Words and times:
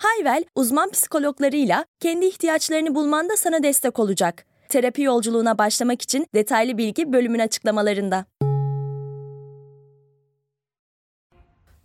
Hayvel, 0.00 0.44
uzman 0.54 0.90
psikologlarıyla 0.90 1.84
kendi 2.00 2.26
ihtiyaçlarını 2.26 2.94
bulmanda 2.94 3.36
sana 3.36 3.62
destek 3.62 3.98
olacak. 3.98 4.44
Terapi 4.68 5.02
yolculuğuna 5.02 5.58
başlamak 5.58 6.02
için 6.02 6.26
detaylı 6.34 6.78
bilgi 6.78 7.12
bölümün 7.12 7.38
açıklamalarında. 7.38 8.24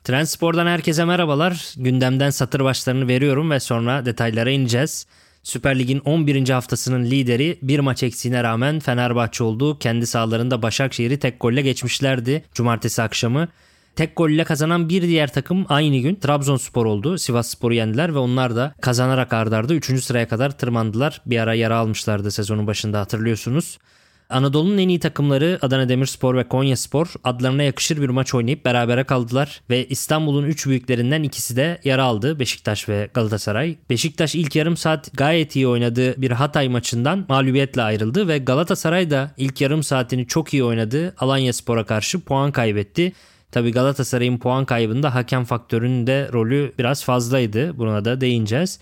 Trendspor'dan 0.04 0.67
herkese 0.67 1.05
merhabalar. 1.05 1.73
Gündemden 1.77 2.30
satır 2.30 2.63
başlarını 2.63 3.07
veriyorum 3.07 3.52
ve 3.52 3.59
sonra 3.59 4.05
detaylara 4.05 4.49
ineceğiz. 4.49 5.05
Süper 5.43 5.79
Lig'in 5.79 5.99
11. 5.99 6.49
haftasının 6.49 7.05
lideri 7.05 7.57
bir 7.62 7.79
maç 7.79 8.04
eksiğine 8.04 8.43
rağmen 8.43 8.79
Fenerbahçe 8.79 9.43
oldu. 9.43 9.79
Kendi 9.79 10.07
sahalarında 10.07 10.62
Başakşehir'i 10.62 11.20
tek 11.20 11.40
golle 11.40 11.62
geçmişlerdi 11.62 12.45
cumartesi 12.54 13.02
akşamı. 13.02 13.48
Tek 13.95 14.16
golle 14.16 14.44
kazanan 14.44 14.90
bir 14.90 15.02
diğer 15.02 15.34
takım 15.34 15.66
aynı 15.70 15.98
gün 15.98 16.16
Trabzonspor 16.16 16.85
oldu. 16.85 17.17
Sivas 17.17 17.48
Spor'u 17.48 17.73
yendiler 17.73 18.13
ve 18.13 18.18
onlar 18.18 18.55
da 18.55 18.73
kazanarak 18.81 19.34
ardarda 19.34 19.73
3. 19.73 20.04
sıraya 20.04 20.27
kadar 20.27 20.58
tırmandılar. 20.58 21.21
Bir 21.26 21.40
ara 21.40 21.54
yara 21.54 21.77
almışlardı 21.77 22.32
sezonun 22.32 22.68
başında 22.68 22.99
hatırlıyorsunuz. 22.99 23.77
Anadolu'nun 24.29 24.77
en 24.77 24.90
iyi 24.90 24.99
takımları 24.99 25.60
Adana 25.62 25.90
Demirspor 25.90 26.35
ve 26.35 26.48
Konyaspor 26.48 27.13
adlarına 27.23 27.63
yakışır 27.63 28.01
bir 28.01 28.10
maç 28.10 28.34
oynayıp 28.34 28.66
berabere 28.66 29.04
kaldılar 29.04 29.62
ve 29.70 29.88
İstanbul'un 29.88 30.43
3 30.43 30.68
büyüklerinden 30.68 31.23
ikisi 31.23 31.55
de 31.55 31.82
yara 31.84 32.04
aldı 32.04 32.40
Beşiktaş 32.40 32.90
ve 32.90 33.10
Galatasaray. 33.13 33.76
Beşiktaş 33.90 34.35
ilk 34.35 34.55
yarım 34.55 34.77
saat 34.77 35.18
gayet 35.18 35.55
iyi 35.55 35.68
oynadığı 35.68 36.21
bir 36.21 36.32
Hatay 36.32 36.70
maçından 36.70 37.26
mağlubiyetle 37.29 37.82
ayrıldı 37.82 38.27
ve 38.27 38.38
Galatasaray 38.38 39.10
da 39.10 39.32
ilk 39.38 39.62
yarım 39.62 39.84
saatini 39.84 40.27
çok 40.27 40.54
iyi 40.54 40.63
oynadı. 40.63 41.16
Alanya 41.18 41.54
Spor'a 41.54 41.85
karşı 41.85 42.20
puan 42.20 42.51
kaybetti. 42.51 43.13
Tabi 43.51 43.71
Galatasaray'ın 43.71 44.38
puan 44.38 44.65
kaybında 44.65 45.15
hakem 45.15 45.43
faktörünün 45.43 46.07
de 46.07 46.29
rolü 46.34 46.74
biraz 46.79 47.04
fazlaydı. 47.04 47.77
Buna 47.77 48.05
da 48.05 48.21
değineceğiz. 48.21 48.79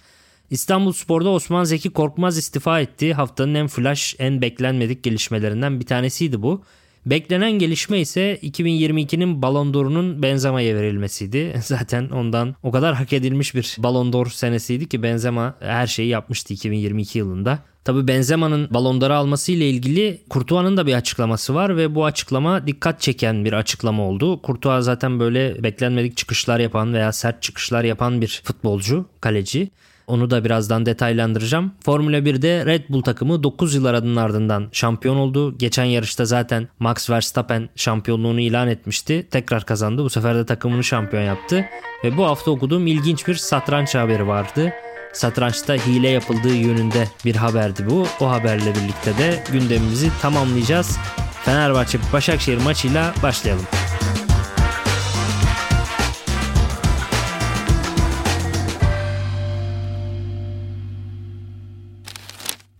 İstanbul 0.49 0.91
Spor'da 0.91 1.29
Osman 1.29 1.63
Zeki 1.63 1.89
Korkmaz 1.89 2.37
istifa 2.37 2.79
etti. 2.79 3.13
Haftanın 3.13 3.55
en 3.55 3.67
flash, 3.67 4.15
en 4.19 4.41
beklenmedik 4.41 5.03
gelişmelerinden 5.03 5.79
bir 5.79 5.85
tanesiydi 5.85 6.41
bu. 6.41 6.63
Beklenen 7.05 7.51
gelişme 7.51 7.99
ise 7.99 8.39
2022'nin 8.43 9.41
Ballon 9.41 9.73
d'Or'unun 9.73 10.23
Benzema'ya 10.23 10.75
verilmesiydi. 10.75 11.53
Zaten 11.63 12.09
ondan 12.09 12.55
o 12.63 12.71
kadar 12.71 12.95
hak 12.95 13.13
edilmiş 13.13 13.55
bir 13.55 13.75
Ballon 13.79 14.13
d'Or 14.13 14.27
senesiydi 14.27 14.89
ki 14.89 15.03
Benzema 15.03 15.55
her 15.59 15.87
şeyi 15.87 16.09
yapmıştı 16.09 16.53
2022 16.53 17.19
yılında. 17.19 17.59
Tabi 17.85 18.07
Benzema'nın 18.07 18.67
Ballon 18.71 19.01
d'Or'u 19.01 19.13
alması 19.13 19.51
ile 19.51 19.69
ilgili 19.69 20.21
Kurtuğa'nın 20.29 20.77
da 20.77 20.87
bir 20.87 20.93
açıklaması 20.93 21.55
var 21.55 21.77
ve 21.77 21.95
bu 21.95 22.05
açıklama 22.05 22.67
dikkat 22.67 23.01
çeken 23.01 23.45
bir 23.45 23.53
açıklama 23.53 24.03
oldu. 24.03 24.41
Kurtuğa 24.41 24.81
zaten 24.81 25.19
böyle 25.19 25.63
beklenmedik 25.63 26.17
çıkışlar 26.17 26.59
yapan 26.59 26.93
veya 26.93 27.11
sert 27.11 27.41
çıkışlar 27.41 27.83
yapan 27.83 28.21
bir 28.21 28.41
futbolcu, 28.43 29.05
kaleci. 29.21 29.69
Onu 30.07 30.29
da 30.29 30.45
birazdan 30.45 30.85
detaylandıracağım. 30.85 31.71
Formula 31.85 32.17
1'de 32.17 32.65
Red 32.65 32.83
Bull 32.89 33.01
takımı 33.01 33.43
9 33.43 33.75
yıl 33.75 33.85
aranın 33.85 34.15
ardından 34.15 34.69
şampiyon 34.71 35.15
oldu. 35.15 35.57
Geçen 35.57 35.83
yarışta 35.83 36.25
zaten 36.25 36.67
Max 36.79 37.09
Verstappen 37.09 37.69
şampiyonluğunu 37.75 38.39
ilan 38.39 38.67
etmişti. 38.67 39.27
Tekrar 39.31 39.65
kazandı. 39.65 40.03
Bu 40.03 40.09
sefer 40.09 40.35
de 40.35 40.45
takımını 40.45 40.83
şampiyon 40.83 41.23
yaptı. 41.23 41.65
Ve 42.03 42.17
bu 42.17 42.25
hafta 42.25 42.51
okuduğum 42.51 42.87
ilginç 42.87 43.27
bir 43.27 43.35
satranç 43.35 43.95
haberi 43.95 44.27
vardı. 44.27 44.73
Satrançta 45.13 45.73
hile 45.73 46.09
yapıldığı 46.09 46.55
yönünde 46.55 47.07
bir 47.25 47.35
haberdi 47.35 47.89
bu. 47.89 48.07
O 48.19 48.29
haberle 48.29 48.75
birlikte 48.75 49.17
de 49.17 49.43
gündemimizi 49.51 50.09
tamamlayacağız. 50.21 50.97
Fenerbahçe 51.45 51.99
Başakşehir 52.13 52.57
maçıyla 52.57 53.13
başlayalım. 53.23 53.65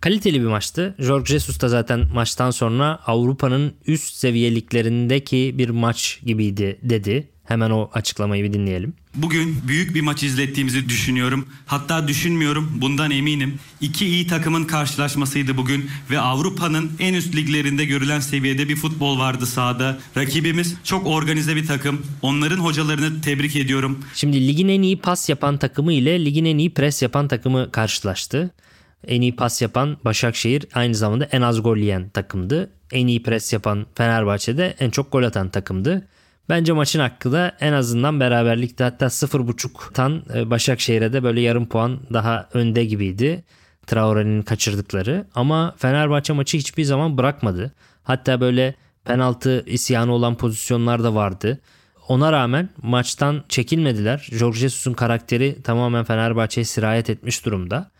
Kaliteli 0.04 0.40
bir 0.40 0.46
maçtı. 0.46 0.94
Jorge 0.98 1.26
Jesus 1.26 1.60
da 1.60 1.68
zaten 1.68 2.06
maçtan 2.14 2.50
sonra 2.50 3.00
Avrupa'nın 3.06 3.72
üst 3.86 4.14
seviyeliklerindeki 4.14 5.54
bir 5.58 5.68
maç 5.68 6.20
gibiydi 6.26 6.78
dedi. 6.82 7.28
Hemen 7.44 7.70
o 7.70 7.90
açıklamayı 7.94 8.44
bir 8.44 8.52
dinleyelim. 8.52 8.94
Bugün 9.14 9.56
büyük 9.68 9.94
bir 9.94 10.00
maç 10.00 10.22
izlettiğimizi 10.22 10.88
düşünüyorum. 10.88 11.48
Hatta 11.66 12.08
düşünmüyorum, 12.08 12.72
bundan 12.80 13.10
eminim. 13.10 13.58
İki 13.80 14.06
iyi 14.06 14.26
takımın 14.26 14.64
karşılaşmasıydı 14.64 15.56
bugün 15.56 15.90
ve 16.10 16.20
Avrupa'nın 16.20 16.90
en 16.98 17.14
üst 17.14 17.36
liglerinde 17.36 17.84
görülen 17.84 18.20
seviyede 18.20 18.68
bir 18.68 18.76
futbol 18.76 19.18
vardı 19.18 19.46
sahada. 19.46 19.98
Rakibimiz 20.16 20.74
çok 20.84 21.06
organize 21.06 21.56
bir 21.56 21.66
takım. 21.66 22.06
Onların 22.22 22.58
hocalarını 22.58 23.20
tebrik 23.20 23.56
ediyorum. 23.56 24.04
Şimdi 24.14 24.48
ligin 24.48 24.68
en 24.68 24.82
iyi 24.82 24.98
pas 24.98 25.28
yapan 25.28 25.58
takımı 25.58 25.92
ile 25.92 26.24
ligin 26.24 26.44
en 26.44 26.58
iyi 26.58 26.74
pres 26.74 27.02
yapan 27.02 27.28
takımı 27.28 27.72
karşılaştı. 27.72 28.50
En 29.08 29.20
iyi 29.20 29.36
pas 29.36 29.62
yapan 29.62 29.96
Başakşehir 30.04 30.66
aynı 30.74 30.94
zamanda 30.94 31.24
en 31.24 31.42
az 31.42 31.62
gol 31.62 31.76
yiyen 31.76 32.08
takımdı. 32.08 32.70
En 32.92 33.06
iyi 33.06 33.22
pres 33.22 33.52
yapan 33.52 33.86
Fenerbahçe'de 33.94 34.74
en 34.80 34.90
çok 34.90 35.12
gol 35.12 35.22
atan 35.22 35.48
takımdı. 35.48 36.06
Bence 36.48 36.72
maçın 36.72 37.00
hakkı 37.00 37.32
da 37.32 37.56
en 37.60 37.72
azından 37.72 38.20
beraberlikte 38.20 38.84
hatta 38.84 39.06
0.5'tan 39.06 40.38
e, 40.38 40.50
Başakşehir'e 40.50 41.12
de 41.12 41.22
böyle 41.22 41.40
yarım 41.40 41.66
puan 41.66 42.00
daha 42.12 42.48
önde 42.54 42.84
gibiydi. 42.84 43.44
Traore'nin 43.86 44.42
kaçırdıkları 44.42 45.26
ama 45.34 45.74
Fenerbahçe 45.78 46.32
maçı 46.32 46.58
hiçbir 46.58 46.84
zaman 46.84 47.18
bırakmadı. 47.18 47.72
Hatta 48.02 48.40
böyle 48.40 48.74
penaltı 49.04 49.64
isyanı 49.66 50.12
olan 50.12 50.36
pozisyonlar 50.36 51.04
da 51.04 51.14
vardı. 51.14 51.60
Ona 52.08 52.32
rağmen 52.32 52.68
maçtan 52.82 53.44
çekilmediler. 53.48 54.28
Jorge 54.32 54.58
Jesus'un 54.58 54.92
karakteri 54.92 55.62
tamamen 55.62 56.04
Fenerbahçe'ye 56.04 56.64
sirayet 56.64 57.10
etmiş 57.10 57.44
durumda. 57.44 57.90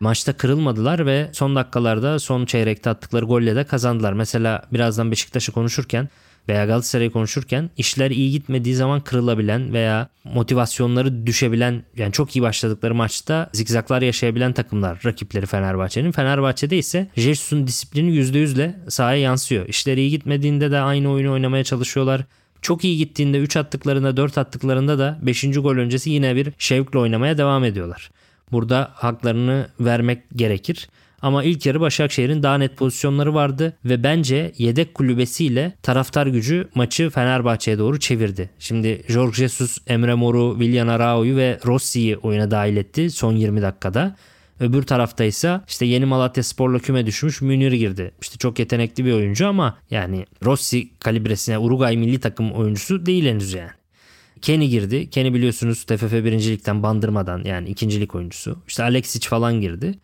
Maçta 0.00 0.32
kırılmadılar 0.32 1.06
ve 1.06 1.28
son 1.32 1.56
dakikalarda 1.56 2.18
son 2.18 2.44
çeyrekte 2.46 2.90
attıkları 2.90 3.24
golle 3.24 3.56
de 3.56 3.64
kazandılar. 3.64 4.12
Mesela 4.12 4.62
birazdan 4.72 5.10
Beşiktaş'ı 5.10 5.52
konuşurken 5.52 6.08
veya 6.48 6.64
Galatasaray'ı 6.64 7.10
konuşurken 7.10 7.70
işler 7.76 8.10
iyi 8.10 8.30
gitmediği 8.30 8.74
zaman 8.74 9.00
kırılabilen 9.00 9.72
veya 9.72 10.08
motivasyonları 10.24 11.26
düşebilen 11.26 11.82
yani 11.96 12.12
çok 12.12 12.36
iyi 12.36 12.42
başladıkları 12.42 12.94
maçta 12.94 13.50
zikzaklar 13.52 14.02
yaşayabilen 14.02 14.52
takımlar 14.52 15.00
rakipleri 15.04 15.46
Fenerbahçe'nin. 15.46 16.12
Fenerbahçe'de 16.12 16.78
ise 16.78 17.08
Jesus'un 17.16 17.66
disiplini 17.66 18.10
%100'le 18.10 18.90
sahaya 18.90 19.20
yansıyor. 19.20 19.68
İşler 19.68 19.96
iyi 19.96 20.10
gitmediğinde 20.10 20.70
de 20.70 20.78
aynı 20.78 21.10
oyunu 21.10 21.32
oynamaya 21.32 21.64
çalışıyorlar. 21.64 22.24
Çok 22.62 22.84
iyi 22.84 22.96
gittiğinde 22.96 23.38
3 23.38 23.56
attıklarında 23.56 24.16
4 24.16 24.38
attıklarında 24.38 24.98
da 24.98 25.18
5. 25.22 25.44
gol 25.44 25.76
öncesi 25.76 26.10
yine 26.10 26.36
bir 26.36 26.52
şevkle 26.58 26.98
oynamaya 26.98 27.38
devam 27.38 27.64
ediyorlar. 27.64 28.10
Burada 28.54 28.90
haklarını 28.94 29.68
vermek 29.80 30.22
gerekir. 30.36 30.88
Ama 31.22 31.44
ilk 31.44 31.66
yarı 31.66 31.80
Başakşehir'in 31.80 32.42
daha 32.42 32.58
net 32.58 32.76
pozisyonları 32.76 33.34
vardı 33.34 33.76
ve 33.84 34.02
bence 34.02 34.52
yedek 34.58 34.94
kulübesiyle 34.94 35.72
taraftar 35.82 36.26
gücü 36.26 36.68
maçı 36.74 37.10
Fenerbahçe'ye 37.10 37.78
doğru 37.78 38.00
çevirdi. 38.00 38.50
Şimdi 38.58 39.02
Jorge 39.08 39.36
Jesus, 39.36 39.78
Emre 39.86 40.14
Mor'u, 40.14 40.56
Willian 40.58 40.88
Arao'yu 40.88 41.36
ve 41.36 41.58
Rossi'yi 41.66 42.16
oyuna 42.16 42.50
dahil 42.50 42.76
etti 42.76 43.10
son 43.10 43.32
20 43.32 43.62
dakikada. 43.62 44.16
Öbür 44.60 44.82
tarafta 44.82 45.24
ise 45.24 45.60
işte 45.68 45.86
yeni 45.86 46.04
Malatya 46.04 46.42
Spor'la 46.42 46.78
küme 46.78 47.06
düşmüş 47.06 47.42
Münir 47.42 47.72
girdi. 47.72 48.12
İşte 48.20 48.38
çok 48.38 48.58
yetenekli 48.58 49.04
bir 49.04 49.12
oyuncu 49.12 49.46
ama 49.46 49.78
yani 49.90 50.26
Rossi 50.44 50.98
kalibresine 50.98 51.58
Uruguay 51.58 51.96
milli 51.96 52.20
takım 52.20 52.52
oyuncusu 52.52 53.06
değil 53.06 53.26
henüz 53.26 53.54
yani. 53.54 53.70
Kenny 54.44 54.68
girdi. 54.68 55.10
Kenny 55.10 55.34
biliyorsunuz 55.34 55.84
TFF 55.84 56.12
birincilikten 56.12 56.82
bandırmadan 56.82 57.44
yani 57.44 57.68
ikincilik 57.68 58.14
oyuncusu. 58.14 58.56
İşte 58.68 58.82
Alexic 58.82 59.28
falan 59.28 59.60
girdi. 59.60 59.98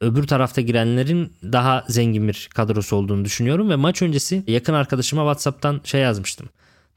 Öbür 0.00 0.26
tarafta 0.26 0.60
girenlerin 0.60 1.32
daha 1.42 1.84
zengin 1.88 2.28
bir 2.28 2.48
kadrosu 2.54 2.96
olduğunu 2.96 3.24
düşünüyorum 3.24 3.70
ve 3.70 3.76
maç 3.76 4.02
öncesi 4.02 4.44
yakın 4.46 4.74
arkadaşıma 4.74 5.22
WhatsApp'tan 5.22 5.80
şey 5.84 6.00
yazmıştım. 6.00 6.48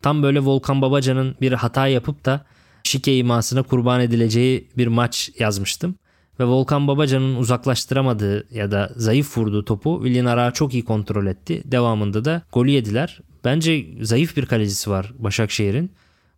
Tam 0.01 0.23
böyle 0.23 0.39
Volkan 0.39 0.81
Babacan'ın 0.81 1.35
bir 1.41 1.51
hata 1.51 1.87
yapıp 1.87 2.25
da 2.25 2.45
şike 2.83 3.17
imasına 3.17 3.63
kurban 3.63 4.01
edileceği 4.01 4.69
bir 4.77 4.87
maç 4.87 5.31
yazmıştım. 5.39 5.95
Ve 6.39 6.45
Volkan 6.45 6.87
Babacan'ın 6.87 7.35
uzaklaştıramadığı 7.35 8.55
ya 8.55 8.71
da 8.71 8.91
zayıf 8.95 9.37
vurduğu 9.37 9.65
topu 9.65 10.01
Willian 10.03 10.25
Ara 10.25 10.51
çok 10.51 10.73
iyi 10.73 10.85
kontrol 10.85 11.25
etti. 11.25 11.61
Devamında 11.65 12.25
da 12.25 12.41
golü 12.51 12.71
yediler. 12.71 13.19
Bence 13.43 13.85
zayıf 14.01 14.37
bir 14.37 14.45
kalecisi 14.45 14.89
var 14.89 15.13
Başakşehir'in 15.17 15.91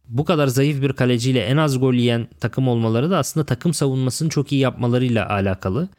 bu 0.08 0.26
kadar 0.26 0.48
zayıf 0.48 0.82
bir 0.82 0.94
kaleciyle 0.94 1.40
en 1.40 1.58
az 1.58 1.80
gol 1.80 1.94
yiyen 1.94 2.28
takım 2.40 2.68
olmaları 2.68 3.12
da 3.12 3.18
aslında 3.18 3.46
takım 3.46 3.74
savunmasını 3.74 4.30
çok 4.30 4.52
iyi 4.52 4.62
yapmalarıyla 4.62 5.30
alakalı. 5.30 5.90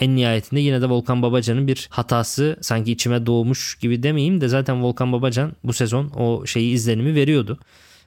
en 0.00 0.16
nihayetinde 0.16 0.60
yine 0.60 0.82
de 0.82 0.88
Volkan 0.88 1.22
Babacan'ın 1.22 1.66
bir 1.66 1.88
hatası 1.90 2.56
sanki 2.60 2.92
içime 2.92 3.26
doğmuş 3.26 3.78
gibi 3.78 4.02
demeyeyim 4.02 4.40
de 4.40 4.48
zaten 4.48 4.82
Volkan 4.82 5.12
Babacan 5.12 5.52
bu 5.64 5.72
sezon 5.72 6.10
o 6.10 6.46
şeyi 6.46 6.72
izlenimi 6.74 7.14
veriyordu. 7.14 7.58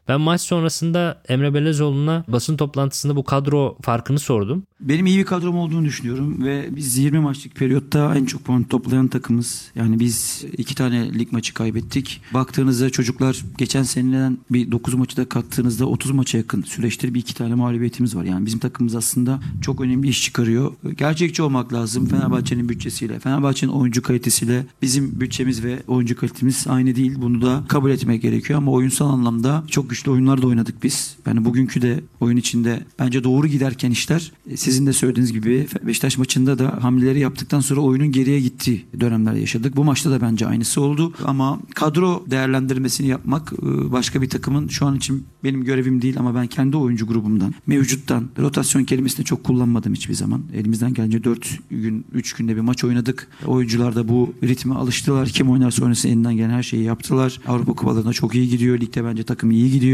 Ben 0.08 0.22
maç 0.22 0.42
sonrasında 0.42 1.22
Emre 1.28 1.54
Belezoğlu'na 1.54 2.24
basın 2.28 2.58
toplantısında 2.58 3.16
bu 3.16 3.24
kadro 3.24 3.78
farkını 3.82 4.20
sordum. 4.20 4.64
Benim 4.80 5.06
iyi 5.06 5.20
bir 5.20 5.26
kadrom 5.26 5.58
olduğunu 5.58 5.86
düşünüyorum 5.86 6.46
ve 6.46 6.68
biz 6.76 6.98
20 6.98 7.20
maçlık 7.20 7.56
periyotta 7.56 8.16
en 8.16 8.26
çok 8.26 8.44
puan 8.46 8.64
toplayan 8.64 9.08
takımız. 9.08 9.72
Yani 9.76 10.00
biz 10.00 10.46
iki 10.58 10.76
tane 10.76 11.20
lig 11.20 11.32
maçı 11.32 11.54
kaybettik. 11.54 12.22
Baktığınızda 12.34 12.90
çocuklar 12.90 13.44
geçen 13.58 13.84
seneden 13.84 14.38
bir 14.50 14.72
9 14.72 14.94
maçı 14.94 15.18
da 15.18 15.30
kattığınızda 15.30 15.86
30 15.86 16.12
maça 16.12 16.38
yakın 16.38 16.62
süreçte 16.62 17.14
bir 17.14 17.20
iki 17.20 17.36
tane 17.36 17.56
mağlubiyetimiz 17.56 18.16
var. 18.16 18.24
Yani 18.24 18.46
bizim 18.46 18.60
takımımız 18.60 18.96
aslında 18.96 19.40
çok 19.62 19.82
önemli 19.82 20.08
iş 20.08 20.24
çıkarıyor. 20.24 20.72
Gerçekçi 20.98 21.42
olmak 21.42 21.74
lazım. 21.74 22.06
Fenerbahçe'nin 22.06 22.70
bütçesiyle, 22.70 23.20
Fenerbahçe'nin 23.20 23.72
oyuncu 23.72 24.02
kalitesiyle 24.02 24.66
bizim 24.82 25.22
bütçemiz 25.22 25.64
ve 25.64 25.84
oyuncu 25.88 26.16
kalitemiz 26.16 26.66
aynı 26.68 26.96
değil. 26.96 27.14
Bunu 27.18 27.42
da 27.42 27.64
kabul 27.68 27.90
etmek 27.92 28.22
gerekiyor 28.22 28.60
ama 28.60 28.72
oyunsal 28.72 29.10
anlamda 29.10 29.64
çok 29.72 29.90
güçlü 29.90 29.97
oyunlar 30.08 30.42
da 30.42 30.48
oynadık 30.48 30.84
biz. 30.84 31.16
Yani 31.26 31.46
bugünkü 31.46 31.82
de 31.82 32.04
oyun 32.20 32.38
içinde 32.38 32.84
bence 33.00 33.24
doğru 33.24 33.48
giderken 33.48 33.92
işler 33.92 34.32
sizin 34.56 34.86
de 34.86 34.94
söylediğiniz 34.94 35.34
gibi 35.34 35.68
Beşiktaş 35.84 36.18
maçında 36.18 36.60
da 36.60 36.84
hamleleri 36.84 37.20
yaptıktan 37.20 37.60
sonra 37.60 37.82
oyunun 37.82 38.12
geriye 38.12 38.40
gittiği 38.40 38.86
dönemler 39.00 39.34
yaşadık. 39.34 39.76
Bu 39.76 39.84
maçta 39.84 40.12
da 40.12 40.22
bence 40.22 40.48
aynısı 40.48 40.82
oldu. 40.82 41.14
Ama 41.26 41.60
kadro 41.76 42.26
değerlendirmesini 42.28 43.08
yapmak 43.08 43.54
e, 43.54 43.92
başka 43.92 44.22
bir 44.22 44.30
takımın 44.30 44.68
şu 44.68 44.86
an 44.86 44.96
için 44.96 45.26
benim 45.44 45.64
görevim 45.64 46.02
değil 46.02 46.20
ama 46.20 46.36
ben 46.36 46.48
kendi 46.48 46.78
oyuncu 46.78 47.08
grubumdan, 47.08 47.54
mevcuttan 47.68 48.30
rotasyon 48.40 48.84
kelimesini 48.84 49.26
çok 49.26 49.44
kullanmadım 49.44 49.94
hiçbir 49.94 50.14
zaman. 50.14 50.42
Elimizden 50.54 50.94
gelince 50.94 51.24
4 51.24 51.60
gün, 51.72 52.06
3 52.14 52.34
günde 52.34 52.56
bir 52.56 52.62
maç 52.62 52.84
oynadık. 52.84 53.28
Oyuncular 53.46 53.96
da 53.96 54.08
bu 54.08 54.34
ritme 54.44 54.76
alıştılar. 54.76 55.30
Kim 55.30 55.50
oynarsa 55.50 55.84
oynasın 55.84 56.10
elinden 56.10 56.36
gelen 56.36 56.50
her 56.50 56.64
şeyi 56.64 56.84
yaptılar. 56.84 57.42
Avrupa 57.48 57.74
kupalarında 57.74 58.14
çok 58.14 58.36
iyi 58.36 58.50
gidiyor. 58.50 58.80
Ligde 58.80 59.06
bence 59.06 59.24
takım 59.24 59.52
iyi 59.52 59.72
gidiyor. 59.72 59.87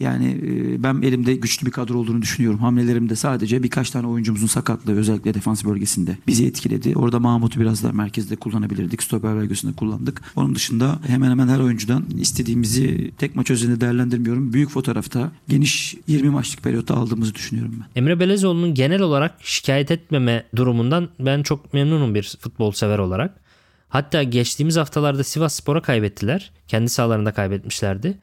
Yani 0.00 0.40
e, 0.42 0.82
ben 0.82 1.02
elimde 1.02 1.34
güçlü 1.34 1.66
bir 1.66 1.70
kadro 1.70 1.98
olduğunu 1.98 2.22
düşünüyorum. 2.22 2.58
Hamlelerimde 2.58 3.16
sadece 3.16 3.62
birkaç 3.62 3.90
tane 3.90 4.06
oyuncumuzun 4.06 4.46
sakatlığı 4.46 4.96
özellikle 4.96 5.34
defans 5.34 5.64
bölgesinde 5.64 6.18
bizi 6.26 6.46
etkiledi. 6.46 6.92
Orada 6.96 7.20
Mahmut'u 7.20 7.60
biraz 7.60 7.82
daha 7.82 7.92
merkezde 7.92 8.36
kullanabilirdik. 8.36 9.02
Stoper 9.02 9.34
bölgesinde 9.34 9.72
kullandık. 9.72 10.22
Onun 10.36 10.54
dışında 10.54 10.98
hemen 11.06 11.30
hemen 11.30 11.48
her 11.48 11.58
oyuncudan 11.58 12.04
istediğimizi 12.18 13.10
tek 13.18 13.36
maç 13.36 13.50
özelinde 13.50 13.80
değerlendirmiyorum. 13.80 14.52
Büyük 14.52 14.70
fotoğrafta 14.70 15.32
geniş 15.48 15.94
20 16.06 16.30
maçlık 16.30 16.62
periyotta 16.62 16.94
aldığımızı 16.94 17.34
düşünüyorum 17.34 17.74
ben. 17.80 18.00
Emre 18.02 18.20
Belezoğlu'nun 18.20 18.74
genel 18.74 19.00
olarak 19.00 19.34
şikayet 19.40 19.90
etmeme 19.90 20.44
durumundan 20.56 21.08
ben 21.20 21.42
çok 21.42 21.74
memnunum 21.74 22.14
bir 22.14 22.36
futbol 22.40 22.72
sever 22.72 22.98
olarak. 22.98 23.40
Hatta 23.88 24.22
geçtiğimiz 24.22 24.76
haftalarda 24.76 25.24
Sivas 25.24 25.54
Spor'a 25.54 25.82
kaybettiler. 25.82 26.50
Kendi 26.68 26.88
sahalarında 26.88 27.32
kaybetmişlerdi. 27.32 28.18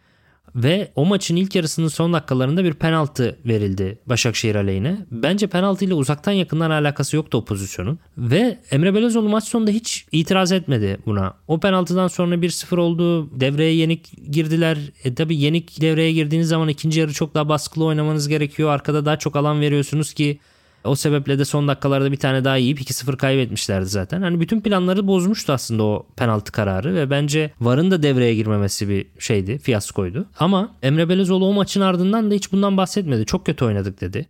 Ve 0.55 0.91
o 0.95 1.05
maçın 1.05 1.35
ilk 1.35 1.55
yarısının 1.55 1.87
son 1.87 2.13
dakikalarında 2.13 2.63
bir 2.63 2.73
penaltı 2.73 3.39
verildi 3.45 3.99
Başakşehir 4.05 4.55
aleyhine. 4.55 4.97
Bence 5.11 5.47
penaltı 5.47 5.85
ile 5.85 5.93
uzaktan 5.93 6.31
yakından 6.31 6.71
alakası 6.71 7.15
yoktu 7.15 7.37
o 7.37 7.45
pozisyonun. 7.45 7.99
Ve 8.17 8.59
Emre 8.71 8.93
Belözoğlu 8.93 9.29
maç 9.29 9.43
sonunda 9.43 9.71
hiç 9.71 10.05
itiraz 10.11 10.51
etmedi 10.51 10.97
buna. 11.05 11.33
O 11.47 11.59
penaltıdan 11.59 12.07
sonra 12.07 12.35
1-0 12.35 12.79
oldu. 12.79 13.39
Devreye 13.39 13.75
yenik 13.75 14.31
girdiler. 14.31 14.77
E 15.03 15.15
tabi 15.15 15.37
yenik 15.37 15.81
devreye 15.81 16.11
girdiğiniz 16.11 16.47
zaman 16.47 16.69
ikinci 16.69 16.99
yarı 16.99 17.13
çok 17.13 17.33
daha 17.33 17.49
baskılı 17.49 17.85
oynamanız 17.85 18.27
gerekiyor. 18.27 18.69
Arkada 18.69 19.05
daha 19.05 19.19
çok 19.19 19.35
alan 19.35 19.61
veriyorsunuz 19.61 20.13
ki 20.13 20.39
o 20.85 20.95
sebeple 20.95 21.39
de 21.39 21.45
son 21.45 21.67
dakikalarda 21.67 22.11
bir 22.11 22.17
tane 22.17 22.43
daha 22.43 22.57
yiyip 22.57 22.79
2-0 22.79 23.17
kaybetmişlerdi 23.17 23.85
zaten. 23.85 24.21
Hani 24.21 24.39
bütün 24.39 24.61
planları 24.61 25.07
bozmuştu 25.07 25.53
aslında 25.53 25.83
o 25.83 26.07
penaltı 26.15 26.51
kararı 26.51 26.95
ve 26.95 27.09
bence 27.09 27.51
VAR'ın 27.61 27.91
da 27.91 28.03
devreye 28.03 28.35
girmemesi 28.35 28.89
bir 28.89 29.05
şeydi, 29.19 29.57
fiyaskoydu. 29.57 30.25
Ama 30.39 30.75
Emre 30.83 31.09
Belezoğlu 31.09 31.45
o 31.45 31.53
maçın 31.53 31.81
ardından 31.81 32.31
da 32.31 32.35
hiç 32.35 32.51
bundan 32.51 32.77
bahsetmedi. 32.77 33.25
Çok 33.25 33.45
kötü 33.45 33.65
oynadık 33.65 34.01
dedi. 34.01 34.27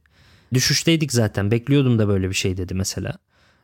Düşüşteydik 0.53 1.13
zaten. 1.13 1.51
Bekliyordum 1.51 1.99
da 1.99 2.07
böyle 2.07 2.29
bir 2.29 2.35
şey 2.35 2.57
dedi 2.57 2.73
mesela. 2.73 3.13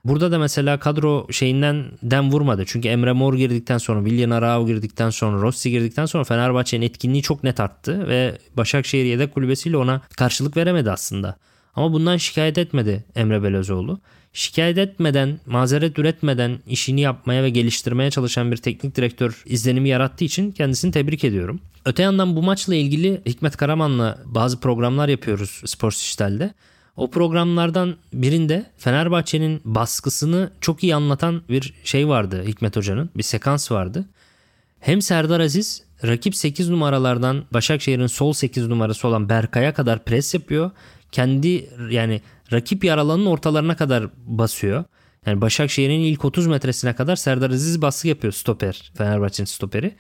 Burada 0.05 0.31
da 0.31 0.39
mesela 0.39 0.79
kadro 0.79 1.27
şeyinden 1.31 1.85
dem 2.03 2.31
vurmadı. 2.31 2.63
Çünkü 2.67 2.87
Emre 2.87 3.11
Mor 3.11 3.33
girdikten 3.33 3.77
sonra, 3.77 4.05
Willian 4.05 4.29
Arao 4.29 4.67
girdikten 4.67 5.09
sonra, 5.09 5.41
Rossi 5.41 5.71
girdikten 5.71 6.05
sonra 6.05 6.23
Fenerbahçe'nin 6.23 6.85
etkinliği 6.85 7.23
çok 7.23 7.43
net 7.43 7.59
arttı 7.59 8.07
ve 8.07 8.37
Başakşehir 8.57 9.05
yedek 9.05 9.33
kulübesiyle 9.33 9.77
ona 9.77 10.01
karşılık 10.17 10.57
veremedi 10.57 10.91
aslında. 10.91 11.37
Ama 11.75 11.93
bundan 11.93 12.17
şikayet 12.17 12.57
etmedi 12.57 13.03
Emre 13.15 13.43
Belözoğlu. 13.43 13.99
Şikayet 14.33 14.77
etmeden, 14.77 15.39
mazeret 15.45 15.99
üretmeden 15.99 16.59
işini 16.67 17.01
yapmaya 17.01 17.43
ve 17.43 17.49
geliştirmeye 17.49 18.11
çalışan 18.11 18.51
bir 18.51 18.57
teknik 18.57 18.95
direktör 18.95 19.43
izlenimi 19.45 19.89
yarattığı 19.89 20.25
için 20.25 20.51
kendisini 20.51 20.91
tebrik 20.91 21.23
ediyorum. 21.23 21.61
Öte 21.85 22.03
yandan 22.03 22.35
bu 22.35 22.41
maçla 22.41 22.75
ilgili 22.75 23.21
Hikmet 23.25 23.57
Karaman'la 23.57 24.17
bazı 24.25 24.59
programlar 24.59 25.09
yapıyoruz 25.09 25.61
Spor 25.65 25.91
Dijital'de. 25.91 26.53
O 26.95 27.11
programlardan 27.11 27.95
birinde 28.13 28.65
Fenerbahçe'nin 28.77 29.61
baskısını 29.65 30.49
çok 30.61 30.83
iyi 30.83 30.95
anlatan 30.95 31.41
bir 31.49 31.73
şey 31.83 32.07
vardı 32.07 32.43
Hikmet 32.47 32.75
Hoca'nın. 32.75 33.09
Bir 33.17 33.23
sekans 33.23 33.71
vardı. 33.71 34.05
Hem 34.79 35.01
Serdar 35.01 35.39
Aziz 35.39 35.83
rakip 36.05 36.35
8 36.35 36.69
numaralardan 36.69 37.43
Başakşehir'in 37.53 38.07
sol 38.07 38.33
8 38.33 38.67
numarası 38.67 39.07
olan 39.07 39.29
Berkay'a 39.29 39.73
kadar 39.73 40.05
pres 40.05 40.33
yapıyor 40.33 40.71
kendi 41.11 41.69
yani 41.89 42.21
rakip 42.51 42.83
yer 42.83 42.97
alanının 42.97 43.25
ortalarına 43.25 43.75
kadar 43.75 44.07
basıyor. 44.25 44.83
Yani 45.25 45.41
Başakşehir'in 45.41 45.99
ilk 45.99 46.25
30 46.25 46.47
metresine 46.47 46.95
kadar 46.95 47.15
Serdar 47.15 47.49
Aziz 47.49 47.81
baskı 47.81 48.07
yapıyor 48.07 48.33
stoper. 48.33 48.91
Fenerbahçe'nin 48.97 49.45
stoperi. 49.45 49.95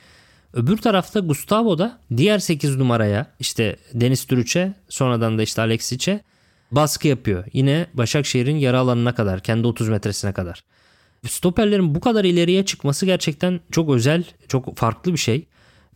Öbür 0.53 0.77
tarafta 0.77 1.19
Gustavo 1.19 1.77
da 1.77 1.99
diğer 2.17 2.39
8 2.39 2.77
numaraya 2.77 3.25
işte 3.39 3.75
Deniz 3.93 4.25
Türüç'e 4.25 4.73
sonradan 4.89 5.37
da 5.37 5.43
işte 5.43 5.61
Alexic'e 5.61 6.21
baskı 6.71 7.07
yapıyor. 7.07 7.45
Yine 7.53 7.87
Başakşehir'in 7.93 8.55
yarı 8.55 8.79
alanına 8.79 9.15
kadar 9.15 9.39
kendi 9.39 9.67
30 9.67 9.89
metresine 9.89 10.33
kadar. 10.33 10.63
Stoperlerin 11.27 11.95
bu 11.95 11.99
kadar 11.99 12.25
ileriye 12.25 12.65
çıkması 12.65 13.05
gerçekten 13.05 13.59
çok 13.71 13.89
özel, 13.89 14.23
çok 14.47 14.77
farklı 14.77 15.13
bir 15.13 15.17
şey. 15.17 15.47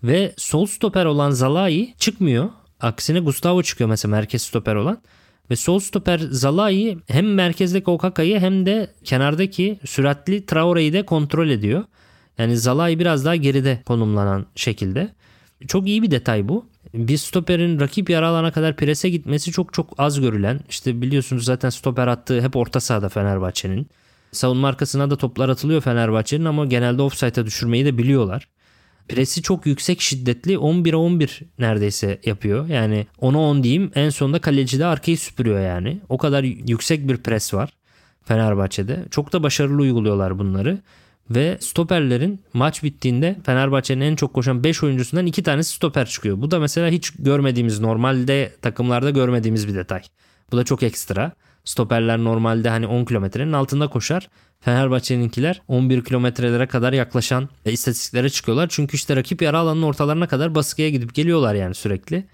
Ve 0.03 0.33
sol 0.37 0.65
stoper 0.65 1.05
olan 1.05 1.31
Zalai 1.31 1.93
çıkmıyor 1.97 2.49
Aksine 2.79 3.19
Gustavo 3.19 3.63
çıkıyor 3.63 3.89
mesela 3.89 4.11
merkez 4.11 4.41
stoper 4.41 4.75
olan. 4.75 5.01
Ve 5.49 5.55
sol 5.55 5.79
stoper 5.79 6.19
Zalai 6.19 6.97
hem 7.07 7.33
merkezdeki 7.33 7.89
Okaka'yı 7.89 8.39
hem 8.39 8.65
de 8.65 8.93
kenardaki 9.03 9.79
süratli 9.85 10.45
Traore'yi 10.45 10.93
de 10.93 11.05
kontrol 11.05 11.49
ediyor. 11.49 11.83
Yani 12.37 12.57
Zalai 12.57 12.99
biraz 12.99 13.25
daha 13.25 13.35
geride 13.35 13.81
konumlanan 13.85 14.45
şekilde. 14.55 15.09
Çok 15.67 15.87
iyi 15.87 16.03
bir 16.03 16.11
detay 16.11 16.47
bu. 16.47 16.65
Bir 16.93 17.17
stoperin 17.17 17.79
rakip 17.79 18.09
yarı 18.09 18.27
alana 18.27 18.51
kadar 18.51 18.75
prese 18.75 19.09
gitmesi 19.09 19.51
çok 19.51 19.73
çok 19.73 19.93
az 19.97 20.21
görülen. 20.21 20.59
İşte 20.69 21.01
biliyorsunuz 21.01 21.45
zaten 21.45 21.69
stoper 21.69 22.07
attığı 22.07 22.41
hep 22.41 22.55
orta 22.55 22.79
sahada 22.79 23.09
Fenerbahçe'nin. 23.09 23.87
Savunma 24.31 24.67
arkasına 24.67 25.09
da 25.09 25.15
toplar 25.15 25.49
atılıyor 25.49 25.81
Fenerbahçe'nin 25.81 26.45
ama 26.45 26.65
genelde 26.65 27.01
offside'a 27.01 27.45
düşürmeyi 27.45 27.85
de 27.85 27.97
biliyorlar. 27.97 28.47
Presi 29.09 29.41
çok 29.41 29.65
yüksek 29.65 30.01
şiddetli 30.01 30.53
11'e 30.53 30.95
11 30.95 31.41
neredeyse 31.59 32.19
yapıyor. 32.25 32.67
Yani 32.67 33.07
10'a 33.21 33.37
10 33.37 33.63
diyeyim 33.63 33.91
en 33.95 34.09
sonunda 34.09 34.39
kaleci 34.39 34.79
de 34.79 34.85
arkayı 34.85 35.17
süpürüyor 35.17 35.59
yani. 35.59 35.99
O 36.09 36.17
kadar 36.17 36.43
yüksek 36.43 37.07
bir 37.07 37.17
pres 37.17 37.53
var 37.53 37.69
Fenerbahçe'de. 38.23 39.05
Çok 39.11 39.33
da 39.33 39.43
başarılı 39.43 39.81
uyguluyorlar 39.81 40.39
bunları. 40.39 40.77
Ve 41.29 41.57
stoperlerin 41.59 42.41
maç 42.53 42.83
bittiğinde 42.83 43.39
Fenerbahçe'nin 43.45 44.01
en 44.01 44.15
çok 44.15 44.33
koşan 44.33 44.63
5 44.63 44.83
oyuncusundan 44.83 45.25
2 45.25 45.43
tanesi 45.43 45.75
stoper 45.75 46.05
çıkıyor. 46.05 46.41
Bu 46.41 46.51
da 46.51 46.59
mesela 46.59 46.89
hiç 46.89 47.09
görmediğimiz 47.09 47.79
normalde 47.79 48.51
takımlarda 48.61 49.09
görmediğimiz 49.09 49.67
bir 49.67 49.75
detay. 49.75 50.01
Bu 50.51 50.57
da 50.57 50.63
çok 50.63 50.83
ekstra. 50.83 51.31
Stoperler 51.65 52.17
normalde 52.17 52.69
hani 52.69 52.87
10 52.87 53.05
kilometrenin 53.05 53.53
altında 53.53 53.87
koşar. 53.87 54.29
Fenerbahçe'ninkiler 54.59 55.61
11 55.67 56.03
kilometrelere 56.03 56.67
kadar 56.67 56.93
yaklaşan 56.93 57.49
e, 57.65 57.71
istatistiklere 57.71 58.29
çıkıyorlar. 58.29 58.67
Çünkü 58.69 58.95
işte 58.95 59.15
rakip 59.15 59.41
yara 59.41 59.59
alanının 59.59 59.83
ortalarına 59.83 60.27
kadar 60.27 60.55
baskıya 60.55 60.89
gidip 60.89 61.13
geliyorlar 61.15 61.55
yani 61.55 61.75
sürekli. 61.75 62.27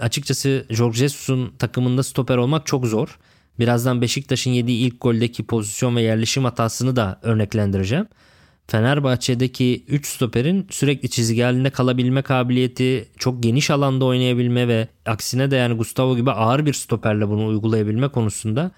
Açıkçası 0.00 0.66
Jorge 0.70 0.98
Jesus'un 0.98 1.52
takımında 1.58 2.02
stoper 2.02 2.36
olmak 2.36 2.66
çok 2.66 2.86
zor. 2.86 3.18
Birazdan 3.58 4.02
Beşiktaş'ın 4.02 4.50
yediği 4.50 4.86
ilk 4.86 5.00
goldeki 5.00 5.46
pozisyon 5.46 5.96
ve 5.96 6.02
yerleşim 6.02 6.44
hatasını 6.44 6.96
da 6.96 7.20
örneklendireceğim. 7.22 8.06
Fenerbahçe'deki 8.70 9.84
3 9.88 10.06
stoperin 10.06 10.66
sürekli 10.70 11.10
çizgi 11.10 11.42
halinde 11.42 11.70
kalabilme 11.70 12.22
kabiliyeti, 12.22 13.08
çok 13.18 13.42
geniş 13.42 13.70
alanda 13.70 14.04
oynayabilme 14.04 14.68
ve 14.68 14.88
aksine 15.06 15.50
de 15.50 15.56
yani 15.56 15.76
Gustavo 15.76 16.16
gibi 16.16 16.30
ağır 16.30 16.66
bir 16.66 16.72
stoperle 16.72 17.28
bunu 17.28 17.46
uygulayabilme 17.46 18.08
konusunda 18.08 18.70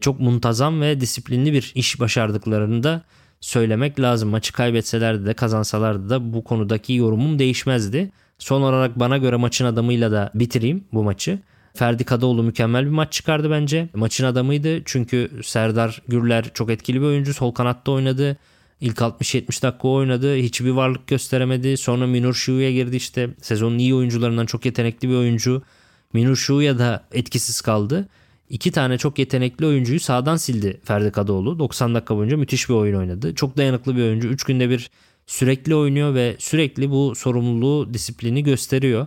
çok 0.00 0.20
muntazam 0.20 0.80
ve 0.80 1.00
disiplinli 1.00 1.52
bir 1.52 1.72
iş 1.74 2.00
başardıklarını 2.00 2.82
da 2.82 3.02
söylemek 3.40 4.00
lazım. 4.00 4.28
Maçı 4.28 4.52
kaybetselerdi 4.52 5.26
de 5.26 5.34
kazansalardı 5.34 6.10
da 6.10 6.32
bu 6.32 6.44
konudaki 6.44 6.92
yorumum 6.92 7.38
değişmezdi. 7.38 8.10
Son 8.38 8.62
olarak 8.62 9.00
bana 9.00 9.18
göre 9.18 9.36
maçın 9.36 9.64
adamıyla 9.64 10.12
da 10.12 10.30
bitireyim 10.34 10.84
bu 10.92 11.02
maçı. 11.02 11.38
Ferdi 11.74 12.04
Kadıoğlu 12.04 12.42
mükemmel 12.42 12.84
bir 12.84 12.90
maç 12.90 13.12
çıkardı 13.12 13.50
bence. 13.50 13.88
Maçın 13.94 14.24
adamıydı 14.24 14.82
çünkü 14.84 15.30
Serdar 15.42 16.02
Gürler 16.08 16.50
çok 16.54 16.70
etkili 16.70 17.00
bir 17.00 17.06
oyuncu. 17.06 17.34
Sol 17.34 17.52
kanatta 17.52 17.92
oynadı. 17.92 18.36
İlk 18.82 18.98
60-70 18.98 19.62
dakika 19.62 19.88
oynadı. 19.88 20.34
Hiçbir 20.36 20.70
varlık 20.70 21.06
gösteremedi. 21.06 21.76
Sonra 21.76 22.06
Minur 22.06 22.34
Şu'ya 22.34 22.72
girdi 22.72 22.96
işte. 22.96 23.30
Sezonun 23.42 23.78
iyi 23.78 23.94
oyuncularından 23.94 24.46
çok 24.46 24.64
yetenekli 24.64 25.08
bir 25.08 25.14
oyuncu. 25.14 25.62
Minur 26.12 26.36
Şu'ya 26.36 26.78
da 26.78 27.04
etkisiz 27.12 27.60
kaldı. 27.60 28.08
İki 28.50 28.72
tane 28.72 28.98
çok 28.98 29.18
yetenekli 29.18 29.66
oyuncuyu 29.66 30.00
sağdan 30.00 30.36
sildi 30.36 30.80
Ferdi 30.84 31.10
Kadıoğlu. 31.12 31.58
90 31.58 31.94
dakika 31.94 32.16
boyunca 32.16 32.36
müthiş 32.36 32.68
bir 32.68 32.74
oyun 32.74 32.98
oynadı. 32.98 33.34
Çok 33.34 33.56
dayanıklı 33.56 33.96
bir 33.96 34.02
oyuncu. 34.02 34.28
3 34.28 34.44
günde 34.44 34.70
bir 34.70 34.90
sürekli 35.26 35.74
oynuyor 35.74 36.14
ve 36.14 36.36
sürekli 36.38 36.90
bu 36.90 37.14
sorumluluğu, 37.14 37.94
disiplini 37.94 38.42
gösteriyor. 38.42 39.06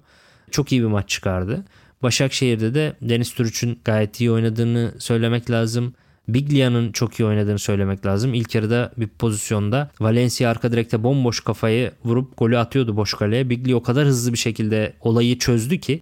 Çok 0.51 0.71
iyi 0.71 0.81
bir 0.81 0.87
maç 0.87 1.09
çıkardı. 1.09 1.65
Başakşehir'de 2.03 2.73
de 2.73 2.95
Deniz 3.01 3.33
Türüç'ün 3.33 3.79
gayet 3.85 4.21
iyi 4.21 4.31
oynadığını 4.31 4.93
söylemek 4.99 5.51
lazım. 5.51 5.93
Biglia'nın 6.27 6.91
çok 6.91 7.19
iyi 7.19 7.25
oynadığını 7.25 7.59
söylemek 7.59 8.05
lazım. 8.05 8.33
İlk 8.33 8.55
yarıda 8.55 8.91
bir 8.97 9.07
pozisyonda 9.07 9.91
Valencia 9.99 10.49
arka 10.49 10.71
direkte 10.71 11.03
bomboş 11.03 11.39
kafayı 11.39 11.91
vurup 12.05 12.37
golü 12.37 12.57
atıyordu 12.57 12.97
boş 12.97 13.13
kaleye. 13.13 13.49
Biglia 13.49 13.75
o 13.75 13.83
kadar 13.83 14.05
hızlı 14.07 14.33
bir 14.33 14.37
şekilde 14.37 14.93
olayı 15.01 15.39
çözdü 15.39 15.79
ki 15.79 16.01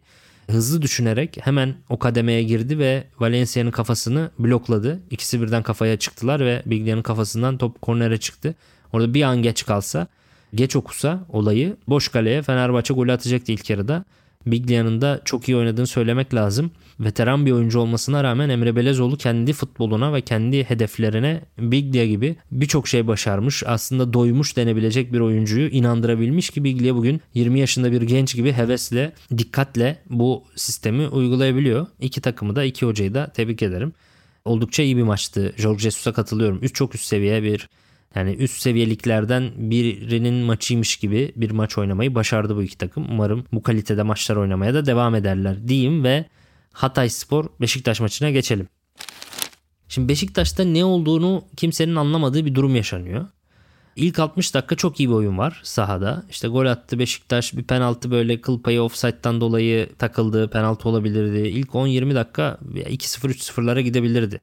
hızlı 0.52 0.82
düşünerek 0.82 1.38
hemen 1.42 1.76
o 1.90 2.00
kademeye 2.00 2.44
girdi 2.44 2.80
ve 2.80 3.04
Valencia'nın 3.20 3.72
kafasını 3.72 4.32
blokladı. 4.40 5.00
İkisi 5.12 5.42
birden 5.42 5.64
kafaya 5.64 6.00
çıktılar 6.00 6.40
ve 6.40 6.64
Biglia'nın 6.66 7.02
kafasından 7.02 7.58
top 7.58 7.82
kornere 7.82 8.18
çıktı. 8.18 8.56
Orada 8.94 9.14
bir 9.14 9.24
an 9.24 9.42
geç 9.42 9.66
kalsa, 9.66 10.08
geç 10.56 10.76
okusa 10.76 11.26
olayı 11.30 11.78
boş 11.88 12.08
kaleye 12.08 12.42
Fenerbahçe 12.42 12.94
golü 12.94 13.12
atacaktı 13.12 13.52
ilk 13.52 13.70
yarıda. 13.70 14.06
Biglia'nın 14.46 15.02
da 15.02 15.22
çok 15.26 15.50
iyi 15.50 15.58
oynadığını 15.58 15.88
söylemek 15.88 16.34
lazım. 16.34 16.72
Veteran 17.00 17.46
bir 17.46 17.52
oyuncu 17.52 17.80
olmasına 17.80 18.24
rağmen 18.24 18.50
Emre 18.50 18.76
Belezoğlu 18.76 19.18
kendi 19.18 19.54
futboluna 19.54 20.14
ve 20.14 20.22
kendi 20.22 20.64
hedeflerine 20.64 21.42
Biglia 21.58 22.06
gibi 22.06 22.36
birçok 22.52 22.88
şey 22.88 23.08
başarmış. 23.08 23.64
Aslında 23.66 24.14
doymuş 24.14 24.58
denebilecek 24.58 25.14
bir 25.14 25.20
oyuncuyu 25.20 25.70
inandırabilmiş 25.70 26.50
ki 26.50 26.64
Biglia 26.64 26.96
bugün 26.96 27.22
20 27.34 27.60
yaşında 27.60 27.92
bir 27.92 28.02
genç 28.02 28.36
gibi 28.36 28.54
hevesle, 28.54 29.14
dikkatle 29.38 30.00
bu 30.10 30.44
sistemi 30.56 31.08
uygulayabiliyor. 31.08 31.88
İki 32.00 32.22
takımı 32.22 32.56
da 32.56 32.64
iki 32.64 32.86
hocayı 32.86 33.14
da 33.14 33.32
tebrik 33.34 33.64
ederim. 33.64 33.94
Oldukça 34.46 34.84
iyi 34.84 34.98
bir 34.98 35.04
maçtı. 35.04 35.54
Jorge 35.58 35.80
Jesus'a 35.80 36.14
katılıyorum. 36.14 36.60
Üst 36.62 36.76
çok 36.76 36.96
üst 36.96 37.06
seviye 37.06 37.44
bir 37.44 37.70
yani 38.16 38.32
üst 38.32 38.62
seviyeliklerden 38.62 39.52
birinin 39.58 40.34
maçıymış 40.34 40.98
gibi 40.98 41.34
bir 41.36 41.52
maç 41.52 41.78
oynamayı 41.78 42.16
başardı 42.16 42.56
bu 42.56 42.64
iki 42.64 42.78
takım. 42.78 43.06
Umarım 43.12 43.46
bu 43.52 43.64
kalitede 43.64 44.04
maçlar 44.04 44.36
oynamaya 44.36 44.74
da 44.74 44.86
devam 44.86 45.16
ederler 45.16 45.68
diyeyim 45.68 46.04
ve 46.04 46.26
Hatay 46.74 47.10
Spor 47.10 47.46
Beşiktaş 47.62 48.00
maçına 48.00 48.30
geçelim. 48.30 48.68
Şimdi 49.88 50.10
Beşiktaş'ta 50.10 50.64
ne 50.64 50.86
olduğunu 50.86 51.44
kimsenin 51.58 51.96
anlamadığı 51.96 52.46
bir 52.46 52.56
durum 52.56 52.76
yaşanıyor. 52.76 53.26
İlk 53.96 54.20
60 54.20 54.54
dakika 54.54 54.76
çok 54.76 55.00
iyi 55.00 55.10
bir 55.10 55.14
oyun 55.14 55.38
var 55.38 55.62
sahada. 55.64 56.24
İşte 56.30 56.48
gol 56.48 56.66
attı 56.66 57.00
Beşiktaş 57.00 57.58
bir 57.58 57.64
penaltı 57.64 58.12
böyle 58.12 58.42
kıl 58.42 58.62
payı 58.62 58.82
offside'dan 58.82 59.42
dolayı 59.42 59.90
takıldı. 59.98 60.50
Penaltı 60.50 60.90
olabilirdi. 60.90 61.48
İlk 61.48 61.70
10-20 61.70 62.16
dakika 62.16 62.60
2-0 62.74 63.30
3-0'lara 63.30 63.82
gidebilirdi. 63.82 64.42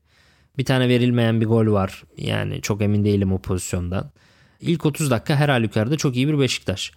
Bir 0.60 0.64
tane 0.64 0.88
verilmeyen 0.88 1.40
bir 1.40 1.46
gol 1.46 1.66
var. 1.66 2.02
Yani 2.16 2.60
çok 2.60 2.82
emin 2.82 3.04
değilim 3.04 3.32
o 3.32 3.38
pozisyondan. 3.38 4.10
İlk 4.60 4.86
30 4.86 5.10
dakika 5.10 5.36
her 5.36 5.48
halükarda 5.48 5.96
çok 5.96 6.16
iyi 6.16 6.28
bir 6.28 6.38
Beşiktaş. 6.38 6.92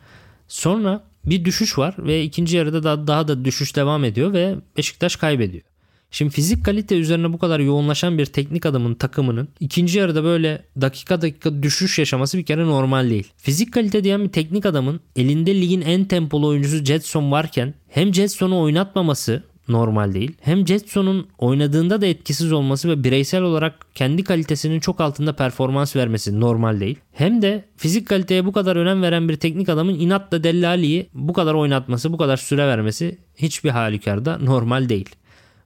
Sonra 0.48 1.04
bir 1.26 1.46
düşüş 1.46 1.78
var 1.78 1.96
ve 1.98 2.24
ikinci 2.24 2.58
yarıda 2.58 2.84
da 2.84 3.08
daha 3.08 3.28
da 3.28 3.46
düşüş 3.46 3.76
devam 3.76 4.04
ediyor 4.04 4.34
ve 4.34 4.56
Beşiktaş 4.78 5.16
kaybediyor. 5.16 5.64
Şimdi 6.12 6.32
fizik 6.32 6.66
kalite 6.66 6.98
üzerine 6.98 7.34
bu 7.34 7.38
kadar 7.38 7.60
yoğunlaşan 7.60 8.18
bir 8.18 8.26
teknik 8.26 8.66
adamın 8.66 8.96
takımının 8.96 9.48
ikinci 9.60 10.00
yarıda 10.00 10.24
böyle 10.24 10.66
dakika 10.82 11.22
dakika 11.22 11.64
düşüş 11.64 12.00
yaşaması 12.00 12.38
bir 12.38 12.46
kere 12.46 12.66
normal 12.66 13.10
değil. 13.10 13.32
Fizik 13.38 13.74
kalite 13.74 14.04
diyen 14.04 14.24
bir 14.24 14.30
teknik 14.30 14.66
adamın 14.66 15.00
elinde 15.16 15.62
ligin 15.62 15.82
en 15.82 16.06
tempolu 16.06 16.48
oyuncusu 16.48 16.84
Jetson 16.84 17.32
varken 17.32 17.74
hem 17.88 18.14
Jetson'u 18.14 18.62
oynatmaması 18.62 19.44
normal 19.68 20.14
değil. 20.14 20.32
Hem 20.42 20.68
Jetson'un 20.68 21.28
oynadığında 21.38 22.02
da 22.02 22.06
etkisiz 22.06 22.52
olması 22.52 22.90
ve 22.90 23.04
bireysel 23.04 23.42
olarak 23.42 23.86
kendi 23.96 24.24
kalitesinin 24.24 24.80
çok 24.80 25.02
altında 25.02 25.36
performans 25.36 25.96
vermesi 25.96 26.40
normal 26.40 26.80
değil. 26.80 26.98
Hem 27.12 27.42
de 27.42 27.66
fizik 27.78 28.08
kaliteye 28.08 28.46
bu 28.46 28.52
kadar 28.52 28.76
önem 28.76 29.02
veren 29.02 29.30
bir 29.30 29.36
teknik 29.36 29.70
adamın 29.70 30.00
inatla 30.00 30.44
Dellali'yi 30.44 31.10
bu 31.14 31.34
kadar 31.34 31.54
oynatması, 31.54 32.14
bu 32.14 32.18
kadar 32.18 32.38
süre 32.38 32.68
vermesi 32.68 33.18
hiçbir 33.36 33.70
halükarda 33.70 34.38
normal 34.38 34.90
değil. 34.90 35.10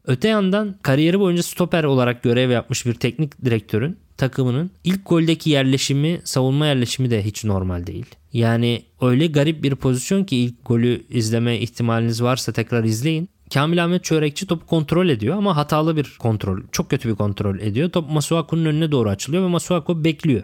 Öte 0.07 0.27
yandan 0.27 0.75
kariyeri 0.81 1.19
boyunca 1.19 1.43
stoper 1.43 1.83
olarak 1.83 2.23
görev 2.23 2.49
yapmış 2.49 2.85
bir 2.85 2.93
teknik 2.93 3.45
direktörün 3.45 3.97
takımının 4.17 4.71
ilk 4.83 5.05
goldeki 5.05 5.49
yerleşimi, 5.49 6.21
savunma 6.23 6.65
yerleşimi 6.65 7.11
de 7.11 7.25
hiç 7.25 7.43
normal 7.43 7.87
değil. 7.87 8.05
Yani 8.33 8.81
öyle 9.01 9.27
garip 9.27 9.63
bir 9.63 9.75
pozisyon 9.75 10.23
ki 10.23 10.37
ilk 10.37 10.65
golü 10.65 11.03
izleme 11.09 11.57
ihtimaliniz 11.57 12.23
varsa 12.23 12.51
tekrar 12.51 12.83
izleyin. 12.83 13.29
Kamil 13.53 13.83
Ahmet 13.83 14.03
Çörekçi 14.03 14.47
topu 14.47 14.65
kontrol 14.65 15.09
ediyor 15.09 15.37
ama 15.37 15.55
hatalı 15.55 15.95
bir 15.95 16.15
kontrol. 16.19 16.59
Çok 16.71 16.89
kötü 16.89 17.09
bir 17.09 17.15
kontrol 17.15 17.59
ediyor. 17.59 17.89
Top 17.89 18.09
Masuaku'nun 18.11 18.65
önüne 18.65 18.91
doğru 18.91 19.09
açılıyor 19.09 19.43
ve 19.43 19.47
Masuaku 19.47 20.03
bekliyor. 20.03 20.43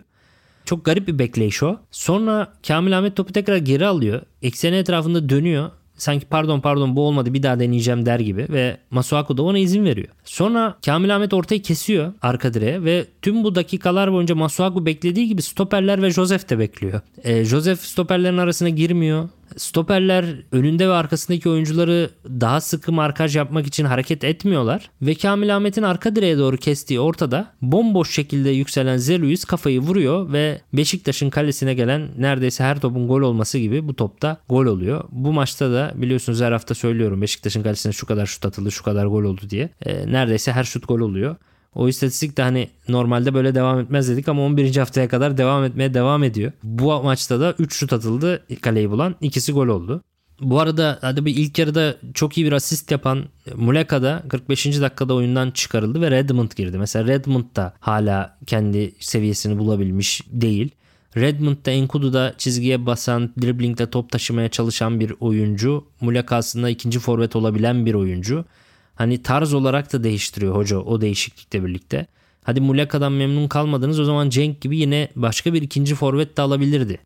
Çok 0.66 0.86
garip 0.86 1.08
bir 1.08 1.20
bekleyiş 1.20 1.64
o. 1.64 1.78
Sonra 1.92 2.54
Kamil 2.68 2.98
Ahmet 2.98 3.16
topu 3.16 3.34
tekrar 3.34 3.58
geri 3.58 3.86
alıyor. 3.86 4.22
Ekseni 4.42 4.76
etrafında 4.76 5.30
dönüyor 5.30 5.72
sanki 5.96 6.26
pardon 6.26 6.60
pardon 6.60 6.96
bu 6.96 7.02
olmadı 7.08 7.34
bir 7.34 7.44
daha 7.44 7.60
deneyeceğim 7.60 8.06
der 8.06 8.20
gibi 8.20 8.48
ve 8.50 8.78
Masuaku 8.92 9.38
da 9.38 9.44
ona 9.44 9.58
izin 9.58 9.86
veriyor. 9.86 10.08
Sonra 10.26 10.78
Kamil 10.86 11.16
Ahmet 11.16 11.34
ortayı 11.34 11.62
kesiyor 11.62 12.14
arka 12.22 12.54
direğe 12.54 12.84
ve 12.84 13.06
tüm 13.22 13.44
bu 13.44 13.56
dakikalar 13.56 14.14
boyunca 14.14 14.36
Masuaku 14.36 14.86
beklediği 14.86 15.28
gibi 15.28 15.42
stoperler 15.42 16.02
ve 16.02 16.10
Josef 16.10 16.50
de 16.50 16.60
bekliyor. 16.60 17.02
E, 17.24 17.46
Josef 17.46 17.80
stoperlerin 17.80 18.38
arasına 18.38 18.70
girmiyor. 18.70 19.30
Stoperler 19.58 20.26
önünde 20.52 20.90
ve 20.90 20.94
arkasındaki 20.94 21.50
oyuncuları 21.50 22.10
daha 22.26 22.62
sıkı 22.62 22.92
markaj 22.92 23.36
yapmak 23.36 23.68
için 23.68 23.86
hareket 23.86 24.24
etmiyorlar 24.24 24.90
ve 25.02 25.16
Kamil 25.16 25.56
Ahmet'in 25.56 25.84
arka 25.84 26.16
direğe 26.16 26.38
doğru 26.38 26.58
kestiği 26.58 27.00
ortada 27.00 27.48
bomboş 27.62 28.12
şekilde 28.12 28.50
yükselen 28.50 28.98
Zeluis 28.98 29.46
kafayı 29.46 29.80
vuruyor 29.80 30.34
ve 30.34 30.62
Beşiktaş'ın 30.74 31.30
kalesine 31.30 31.74
gelen 31.74 32.10
neredeyse 32.18 32.64
her 32.64 32.80
topun 32.80 33.08
gol 33.08 33.22
olması 33.22 33.58
gibi 33.58 33.88
bu 33.88 33.96
topta 33.96 34.38
gol 34.50 34.66
oluyor. 34.66 35.04
Bu 35.12 35.34
maçta 35.34 35.72
da 35.72 35.92
biliyorsunuz 35.96 36.42
her 36.42 36.52
hafta 36.52 36.76
söylüyorum 36.76 37.22
Beşiktaş'ın 37.22 37.64
kalesine 37.64 37.94
şu 37.94 38.06
kadar 38.06 38.26
şut 38.26 38.46
atıldı 38.46 38.72
şu 38.72 38.84
kadar 38.84 39.06
gol 39.06 39.24
oldu 39.24 39.42
diye. 39.50 39.70
E, 39.86 40.12
neredeyse 40.12 40.52
her 40.52 40.64
şut 40.64 40.88
gol 40.88 41.00
oluyor. 41.00 41.36
O 41.76 41.88
istatistik 41.88 42.38
de 42.38 42.42
hani 42.42 42.70
normalde 42.88 43.34
böyle 43.34 43.56
devam 43.56 43.80
etmez 43.80 44.10
dedik 44.10 44.28
ama 44.28 44.42
11. 44.42 44.76
haftaya 44.76 45.08
kadar 45.08 45.38
devam 45.38 45.64
etmeye 45.64 45.94
devam 45.94 46.24
ediyor. 46.24 46.52
Bu 46.64 47.04
maçta 47.04 47.40
da 47.40 47.56
3 47.60 47.76
şut 47.76 47.94
atıldı 47.94 48.44
kaleyi 48.62 48.90
bulan. 48.90 49.16
ikisi 49.22 49.52
gol 49.52 49.68
oldu. 49.68 50.02
Bu 50.42 50.60
arada 50.60 50.98
hadi 51.02 51.26
bir 51.26 51.36
ilk 51.36 51.60
yarıda 51.60 51.96
çok 52.14 52.38
iyi 52.38 52.46
bir 52.46 52.52
asist 52.52 52.92
yapan 52.92 53.24
Muleka 53.56 54.04
da 54.04 54.24
45. 54.30 54.66
dakikada 54.66 55.14
oyundan 55.14 55.52
çıkarıldı 55.52 56.02
ve 56.02 56.12
Redmond 56.12 56.52
girdi. 56.52 56.78
Mesela 56.78 57.08
Redmond 57.08 57.46
da 57.56 57.74
hala 57.80 58.38
kendi 58.46 58.94
seviyesini 59.00 59.60
bulabilmiş 59.60 60.22
değil. 60.32 60.72
Redmond 61.18 61.66
da 61.66 61.72
Enkudu'da 61.72 62.34
çizgiye 62.38 62.86
basan, 62.86 63.34
dribblingde 63.42 63.90
top 63.90 64.12
taşımaya 64.12 64.50
çalışan 64.50 65.00
bir 65.00 65.14
oyuncu. 65.20 65.86
Muleka 66.02 66.36
aslında 66.36 66.70
ikinci 66.70 67.00
forvet 67.00 67.36
olabilen 67.36 67.86
bir 67.86 67.94
oyuncu. 67.94 68.46
Hani 68.96 69.24
tarz 69.24 69.54
olarak 69.54 69.94
da 69.94 70.04
değiştiriyor 70.04 70.56
hoca 70.56 70.78
o 70.78 71.02
değişiklikle 71.02 71.66
birlikte. 71.66 72.08
Hadi 72.44 72.62
Muleka'dan 72.62 73.12
memnun 73.12 73.48
kalmadınız 73.48 74.00
o 74.00 74.06
zaman 74.06 74.30
Cenk 74.30 74.62
gibi 74.62 74.78
yine 74.78 75.10
başka 75.16 75.54
bir 75.54 75.62
ikinci 75.62 75.96
forvet 75.96 76.38
de 76.38 76.42
alabilirdi. 76.42 77.00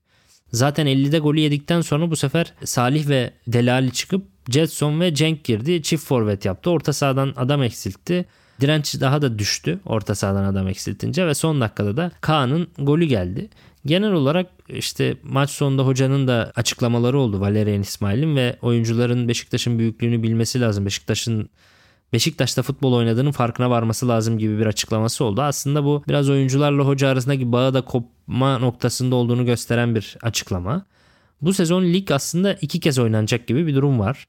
Zaten 0.51 0.87
50'de 0.87 1.19
golü 1.19 1.39
yedikten 1.39 1.81
sonra 1.81 2.11
bu 2.11 2.15
sefer 2.15 2.53
Salih 2.63 3.07
ve 3.07 3.33
Delali 3.47 3.91
çıkıp 3.91 4.25
Jetson 4.49 4.99
ve 4.99 5.13
Cenk 5.15 5.43
girdi. 5.43 5.81
Çift 5.81 6.05
forvet 6.05 6.45
yaptı. 6.45 6.69
Orta 6.69 6.93
sahadan 6.93 7.33
adam 7.35 7.63
eksiltti. 7.63 8.25
Direnç 8.61 9.01
daha 9.01 9.21
da 9.21 9.39
düştü 9.39 9.79
orta 9.85 10.15
sahadan 10.15 10.43
adam 10.43 10.67
eksiltince 10.67 11.27
ve 11.27 11.33
son 11.33 11.61
dakikada 11.61 11.97
da 11.97 12.11
Kaan'ın 12.21 12.67
golü 12.77 13.05
geldi. 13.05 13.49
Genel 13.85 14.11
olarak 14.11 14.47
işte 14.69 15.17
maç 15.23 15.49
sonunda 15.49 15.85
hocanın 15.85 16.27
da 16.27 16.51
açıklamaları 16.55 17.19
oldu 17.19 17.39
Valerian 17.39 17.81
İsmail'in 17.81 18.35
ve 18.35 18.57
oyuncuların 18.61 19.27
Beşiktaş'ın 19.27 19.79
büyüklüğünü 19.79 20.23
bilmesi 20.23 20.61
lazım. 20.61 20.85
Beşiktaş'ın 20.85 21.49
Beşiktaş'ta 22.13 22.61
futbol 22.61 22.93
oynadığının 22.93 23.31
farkına 23.31 23.69
varması 23.69 24.07
lazım 24.07 24.37
gibi 24.37 24.59
bir 24.59 24.65
açıklaması 24.65 25.23
oldu. 25.23 25.41
Aslında 25.41 25.83
bu 25.83 26.03
biraz 26.07 26.29
oyuncularla 26.29 26.83
hoca 26.83 27.09
arasındaki 27.09 27.51
bağı 27.51 27.73
da 27.73 27.81
kopma 27.81 28.57
noktasında 28.57 29.15
olduğunu 29.15 29.45
gösteren 29.45 29.95
bir 29.95 30.17
açıklama. 30.21 30.85
Bu 31.41 31.53
sezon 31.53 31.83
lig 31.83 32.11
aslında 32.11 32.53
iki 32.53 32.79
kez 32.79 32.99
oynanacak 32.99 33.47
gibi 33.47 33.67
bir 33.67 33.75
durum 33.75 33.99
var. 33.99 34.27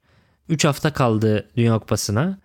3 0.48 0.64
hafta 0.64 0.92
kaldı 0.92 1.48
Dünya 1.56 1.78
Kupası'na. 1.78 2.38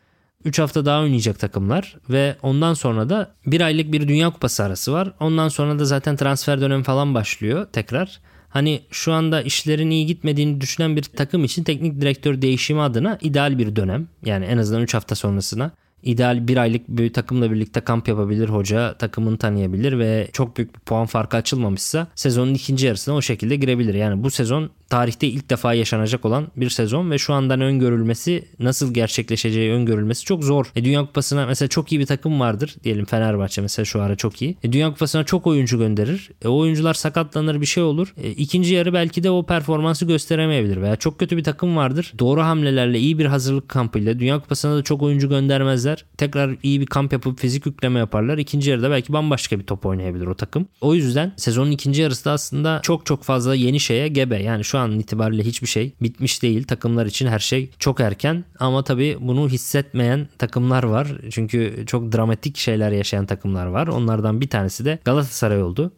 3 0.45 0.59
hafta 0.59 0.85
daha 0.85 1.01
oynayacak 1.01 1.39
takımlar 1.39 1.97
ve 2.09 2.35
ondan 2.41 2.73
sonra 2.73 3.09
da 3.09 3.31
bir 3.45 3.61
aylık 3.61 3.91
bir 3.91 4.07
Dünya 4.07 4.29
Kupası 4.29 4.63
arası 4.63 4.93
var. 4.93 5.13
Ondan 5.19 5.47
sonra 5.47 5.79
da 5.79 5.85
zaten 5.85 6.15
transfer 6.15 6.61
dönemi 6.61 6.83
falan 6.83 7.13
başlıyor 7.13 7.67
tekrar. 7.73 8.19
Hani 8.53 8.81
şu 8.91 9.13
anda 9.13 9.41
işlerin 9.41 9.89
iyi 9.89 10.05
gitmediğini 10.05 10.61
düşünen 10.61 10.95
bir 10.95 11.03
takım 11.03 11.43
için 11.43 11.63
teknik 11.63 12.01
direktör 12.01 12.41
değişimi 12.41 12.81
adına 12.81 13.17
ideal 13.21 13.57
bir 13.57 13.75
dönem. 13.75 14.07
Yani 14.25 14.45
en 14.45 14.57
azından 14.57 14.81
3 14.81 14.93
hafta 14.93 15.15
sonrasına 15.15 15.71
ideal 16.03 16.47
bir 16.47 16.57
aylık 16.57 16.87
bir 16.87 17.13
takımla 17.13 17.51
birlikte 17.51 17.81
kamp 17.81 18.07
yapabilir 18.07 18.49
hoca 18.49 18.93
takımını 18.93 19.37
tanıyabilir 19.37 19.99
ve 19.99 20.29
çok 20.33 20.57
büyük 20.57 20.75
bir 20.75 20.79
puan 20.79 21.05
farkı 21.05 21.37
açılmamışsa 21.37 22.07
sezonun 22.15 22.53
ikinci 22.53 22.85
yarısına 22.85 23.15
o 23.15 23.21
şekilde 23.21 23.55
girebilir. 23.55 23.93
Yani 23.93 24.23
bu 24.23 24.31
sezon 24.31 24.69
tarihte 24.93 25.27
ilk 25.27 25.49
defa 25.49 25.73
yaşanacak 25.73 26.25
olan 26.25 26.47
bir 26.55 26.69
sezon 26.69 27.11
ve 27.11 27.17
şu 27.17 27.33
andan 27.33 27.61
öngörülmesi 27.61 28.45
nasıl 28.59 28.93
gerçekleşeceği 28.93 29.71
öngörülmesi 29.71 30.25
çok 30.25 30.43
zor. 30.43 30.65
E, 30.75 30.85
Dünya 30.85 31.05
Kupası'na 31.05 31.45
mesela 31.45 31.69
çok 31.69 31.91
iyi 31.91 31.99
bir 31.99 32.05
takım 32.05 32.39
vardır. 32.39 32.75
Diyelim 32.83 33.05
Fenerbahçe 33.05 33.61
mesela 33.61 33.85
şu 33.85 34.01
ara 34.01 34.15
çok 34.15 34.41
iyi. 34.41 34.57
E, 34.63 34.71
Dünya 34.73 34.89
Kupası'na 34.89 35.23
çok 35.23 35.47
oyuncu 35.47 35.77
gönderir. 35.77 36.29
E, 36.41 36.47
o 36.47 36.57
oyuncular 36.57 36.93
sakatlanır 36.93 37.61
bir 37.61 37.65
şey 37.65 37.83
olur. 37.83 38.13
E, 38.17 38.29
ikinci 38.29 38.73
yarı 38.73 38.93
belki 38.93 39.23
de 39.23 39.29
o 39.29 39.45
performansı 39.45 40.05
gösteremeyebilir 40.05 40.81
veya 40.81 40.95
çok 40.95 41.19
kötü 41.19 41.37
bir 41.37 41.43
takım 41.43 41.77
vardır. 41.77 42.13
Doğru 42.19 42.41
hamlelerle 42.41 42.99
iyi 42.99 43.19
bir 43.19 43.25
hazırlık 43.25 43.69
kampıyla 43.69 44.19
Dünya 44.19 44.39
Kupası'na 44.39 44.75
da 44.75 44.83
çok 44.83 45.01
oyuncu 45.01 45.29
göndermezler. 45.29 45.92
Tekrar 46.17 46.55
iyi 46.63 46.81
bir 46.81 46.85
kamp 46.85 47.13
yapıp 47.13 47.39
fizik 47.39 47.65
yükleme 47.65 47.99
yaparlar. 47.99 48.37
İkinci 48.37 48.69
yarıda 48.69 48.91
belki 48.91 49.13
bambaşka 49.13 49.59
bir 49.59 49.65
top 49.65 49.85
oynayabilir 49.85 50.27
o 50.27 50.35
takım. 50.35 50.67
O 50.81 50.95
yüzden 50.95 51.33
sezonun 51.37 51.71
ikinci 51.71 52.01
yarısı 52.01 52.25
da 52.25 52.31
aslında 52.31 52.79
çok 52.83 53.05
çok 53.05 53.23
fazla 53.23 53.55
yeni 53.55 53.79
şeye 53.79 54.07
gebe. 54.07 54.43
Yani 54.43 54.63
şu 54.63 54.77
an 54.77 54.99
itibariyle 54.99 55.43
hiçbir 55.43 55.67
şey 55.67 55.95
bitmiş 56.01 56.41
değil. 56.43 56.63
Takımlar 56.63 57.05
için 57.05 57.27
her 57.27 57.39
şey 57.39 57.71
çok 57.79 57.99
erken 57.99 58.43
ama 58.59 58.83
tabii 58.83 59.17
bunu 59.19 59.49
hissetmeyen 59.49 60.27
takımlar 60.37 60.83
var. 60.83 61.07
Çünkü 61.31 61.83
çok 61.87 62.11
dramatik 62.11 62.57
şeyler 62.57 62.91
yaşayan 62.91 63.25
takımlar 63.25 63.65
var. 63.65 63.87
Onlardan 63.87 64.41
bir 64.41 64.49
tanesi 64.49 64.85
de 64.85 64.99
Galatasaray 65.05 65.63
oldu. 65.63 65.93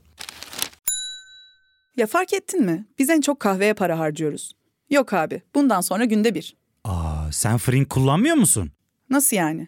Ya 1.97 2.07
fark 2.07 2.33
ettin 2.33 2.65
mi? 2.65 2.85
Biz 2.99 3.09
en 3.09 3.21
çok 3.21 3.39
kahveye 3.39 3.73
para 3.73 3.99
harcıyoruz. 3.99 4.51
Yok 4.89 5.13
abi, 5.13 5.41
bundan 5.55 5.81
sonra 5.81 6.05
günde 6.05 6.35
bir. 6.35 6.55
Aa, 6.83 7.31
sen 7.31 7.57
Frink 7.57 7.89
kullanmıyor 7.89 8.35
musun? 8.35 8.71
Nasıl 9.09 9.37
yani? 9.37 9.67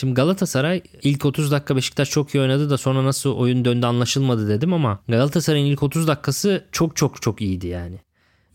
Şimdi 0.00 0.14
Galatasaray 0.14 0.82
ilk 1.02 1.26
30 1.26 1.50
dakika 1.50 1.76
Beşiktaş 1.76 2.10
çok 2.10 2.34
iyi 2.34 2.40
oynadı 2.40 2.70
da 2.70 2.78
sonra 2.78 3.04
nasıl 3.04 3.30
oyun 3.30 3.64
döndü 3.64 3.86
anlaşılmadı 3.86 4.48
dedim 4.48 4.72
ama 4.72 5.00
Galatasaray'ın 5.08 5.66
ilk 5.66 5.82
30 5.82 6.08
dakikası 6.08 6.64
çok 6.72 6.96
çok 6.96 7.22
çok 7.22 7.40
iyiydi 7.40 7.66
yani. 7.66 7.98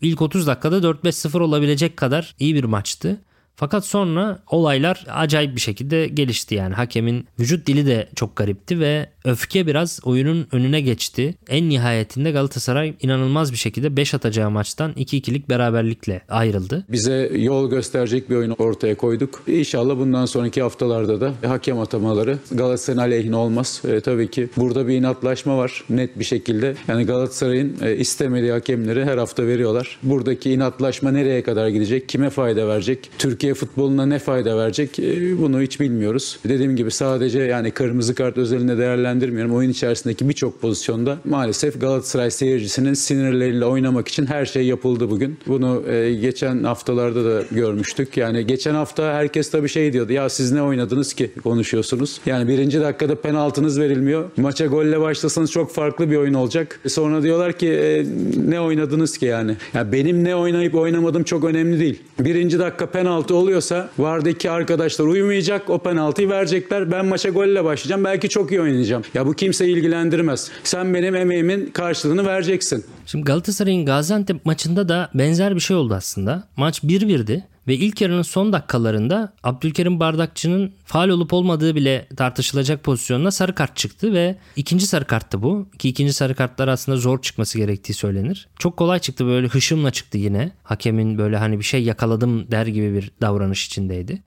İlk 0.00 0.22
30 0.22 0.46
dakikada 0.46 0.78
4-5-0 0.78 1.42
olabilecek 1.42 1.96
kadar 1.96 2.34
iyi 2.38 2.54
bir 2.54 2.64
maçtı. 2.64 3.20
Fakat 3.56 3.86
sonra 3.86 4.42
olaylar 4.46 5.04
acayip 5.08 5.56
bir 5.56 5.60
şekilde 5.60 6.06
gelişti 6.06 6.54
yani. 6.54 6.74
Hakemin 6.74 7.28
vücut 7.38 7.66
dili 7.66 7.86
de 7.86 8.08
çok 8.14 8.36
garipti 8.36 8.80
ve 8.80 9.10
öfke 9.24 9.66
biraz 9.66 10.00
oyunun 10.04 10.46
önüne 10.52 10.80
geçti. 10.80 11.34
En 11.48 11.68
nihayetinde 11.68 12.30
Galatasaray 12.30 12.94
inanılmaz 13.02 13.52
bir 13.52 13.56
şekilde 13.56 13.96
5 13.96 14.14
atacağı 14.14 14.50
maçtan 14.50 14.92
2-2'lik 14.92 15.48
beraberlikle 15.48 16.22
ayrıldı. 16.28 16.84
Bize 16.88 17.30
yol 17.34 17.70
gösterecek 17.70 18.30
bir 18.30 18.36
oyun 18.36 18.50
ortaya 18.58 18.94
koyduk. 18.94 19.42
İnşallah 19.46 19.98
bundan 19.98 20.26
sonraki 20.26 20.62
haftalarda 20.62 21.20
da 21.20 21.32
hakem 21.46 21.78
atamaları 21.78 22.38
Galatasaray'ın 22.52 23.00
aleyhine 23.00 23.36
olmaz. 23.36 23.82
E, 23.88 24.00
tabii 24.00 24.30
ki 24.30 24.48
burada 24.56 24.88
bir 24.88 24.94
inatlaşma 24.94 25.58
var 25.58 25.84
net 25.90 26.18
bir 26.18 26.24
şekilde. 26.24 26.74
Yani 26.88 27.04
Galatasaray'ın 27.04 27.76
e, 27.82 27.96
istemediği 27.96 28.52
hakemleri 28.52 29.04
her 29.04 29.18
hafta 29.18 29.46
veriyorlar. 29.46 29.98
Buradaki 30.02 30.50
inatlaşma 30.50 31.10
nereye 31.10 31.42
kadar 31.42 31.68
gidecek? 31.68 32.08
Kime 32.08 32.30
fayda 32.30 32.68
verecek? 32.68 33.10
Türkiye 33.18 33.54
futboluna 33.54 34.06
ne 34.06 34.18
fayda 34.18 34.58
verecek? 34.58 34.98
E, 34.98 35.38
bunu 35.38 35.62
hiç 35.62 35.80
bilmiyoruz. 35.80 36.38
Dediğim 36.48 36.76
gibi 36.76 36.90
sadece 36.90 37.40
yani 37.40 37.70
kırmızı 37.70 38.14
kart 38.14 38.38
özelinde 38.38 38.78
değerlendirmiyorum. 39.14 39.54
Oyun 39.54 39.70
içerisindeki 39.70 40.28
birçok 40.28 40.60
pozisyonda 40.60 41.18
maalesef 41.24 41.80
Galatasaray 41.80 42.30
seyircisinin 42.30 42.94
sinirleriyle 42.94 43.64
oynamak 43.64 44.08
için 44.08 44.26
her 44.26 44.46
şey 44.46 44.66
yapıldı 44.66 45.10
bugün. 45.10 45.38
Bunu 45.46 45.82
e, 45.90 46.14
geçen 46.14 46.64
haftalarda 46.64 47.24
da 47.24 47.42
görmüştük. 47.50 48.16
Yani 48.16 48.46
geçen 48.46 48.74
hafta 48.74 49.14
herkes 49.14 49.50
tabii 49.50 49.68
şey 49.68 49.92
diyordu. 49.92 50.12
Ya 50.12 50.28
siz 50.28 50.52
ne 50.52 50.62
oynadınız 50.62 51.14
ki 51.14 51.30
konuşuyorsunuz. 51.42 52.20
Yani 52.26 52.48
birinci 52.48 52.80
dakikada 52.80 53.14
penaltınız 53.14 53.80
verilmiyor. 53.80 54.24
Maça 54.36 54.66
golle 54.66 55.00
başlasanız 55.00 55.50
çok 55.52 55.70
farklı 55.70 56.10
bir 56.10 56.16
oyun 56.16 56.34
olacak. 56.34 56.80
Sonra 56.88 57.22
diyorlar 57.22 57.52
ki 57.52 57.68
e, 57.68 58.04
ne 58.48 58.60
oynadınız 58.60 59.18
ki 59.18 59.26
yani. 59.26 59.56
Ya 59.74 59.92
benim 59.92 60.24
ne 60.24 60.36
oynayıp 60.36 60.74
oynamadım 60.74 61.24
çok 61.24 61.44
önemli 61.44 61.80
değil. 61.80 62.02
Birinci 62.20 62.58
dakika 62.58 62.86
penaltı 62.86 63.34
oluyorsa 63.34 63.88
vardaki 63.98 64.50
arkadaşlar 64.50 65.04
uyumayacak. 65.04 65.70
O 65.70 65.78
penaltıyı 65.78 66.28
verecekler. 66.28 66.92
Ben 66.92 67.06
maça 67.06 67.28
golle 67.28 67.64
başlayacağım. 67.64 68.04
Belki 68.04 68.28
çok 68.28 68.50
iyi 68.50 68.60
oynayacağım. 68.60 69.03
Ya 69.14 69.26
bu 69.26 69.34
kimseyi 69.34 69.76
ilgilendirmez. 69.76 70.50
Sen 70.64 70.94
benim 70.94 71.16
emeğimin 71.16 71.66
karşılığını 71.66 72.26
vereceksin. 72.26 72.84
Şimdi 73.06 73.24
Galatasaray'ın 73.24 73.86
Gaziantep 73.86 74.46
maçında 74.46 74.88
da 74.88 75.10
benzer 75.14 75.54
bir 75.54 75.60
şey 75.60 75.76
oldu 75.76 75.94
aslında. 75.94 76.48
Maç 76.56 76.78
1-1'di 76.84 77.44
ve 77.68 77.74
ilk 77.74 78.00
yarının 78.00 78.22
son 78.22 78.52
dakikalarında 78.52 79.32
Abdülkerim 79.42 80.00
Bardakçı'nın 80.00 80.72
faal 80.84 81.08
olup 81.08 81.32
olmadığı 81.32 81.74
bile 81.74 82.08
tartışılacak 82.16 82.84
pozisyonuna 82.84 83.30
sarı 83.30 83.54
kart 83.54 83.76
çıktı 83.76 84.12
ve 84.12 84.36
ikinci 84.56 84.86
sarı 84.86 85.04
karttı 85.04 85.42
bu. 85.42 85.68
Ki 85.78 85.88
ikinci 85.88 86.12
sarı 86.12 86.34
kartlar 86.34 86.68
aslında 86.68 86.98
zor 86.98 87.22
çıkması 87.22 87.58
gerektiği 87.58 87.94
söylenir. 87.94 88.48
Çok 88.58 88.76
kolay 88.76 88.98
çıktı 88.98 89.26
böyle 89.26 89.48
hışımla 89.48 89.90
çıktı 89.90 90.18
yine. 90.18 90.52
Hakemin 90.62 91.18
böyle 91.18 91.36
hani 91.36 91.58
bir 91.58 91.64
şey 91.64 91.82
yakaladım 91.82 92.50
der 92.50 92.66
gibi 92.66 92.94
bir 92.94 93.10
davranış 93.20 93.66
içindeydi. 93.66 94.22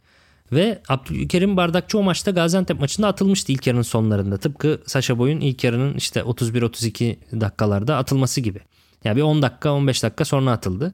Ve 0.51 0.81
Abdülkerim 0.89 1.57
Bardakçı 1.57 1.97
o 1.97 2.03
maçta 2.03 2.31
Gaziantep 2.31 2.79
maçında 2.79 3.07
atılmıştı 3.07 3.51
ilk 3.51 3.67
yarının 3.67 3.81
sonlarında. 3.81 4.37
Tıpkı 4.37 4.81
Saşa 4.85 5.17
Boy'un 5.17 5.39
ilk 5.39 5.63
yarının 5.63 5.93
işte 5.93 6.19
31-32 6.19 7.15
dakikalarda 7.41 7.97
atılması 7.97 8.41
gibi. 8.41 8.59
Yani 9.03 9.17
bir 9.17 9.21
10 9.21 9.41
dakika 9.41 9.71
15 9.71 10.03
dakika 10.03 10.25
sonra 10.25 10.51
atıldı. 10.51 10.93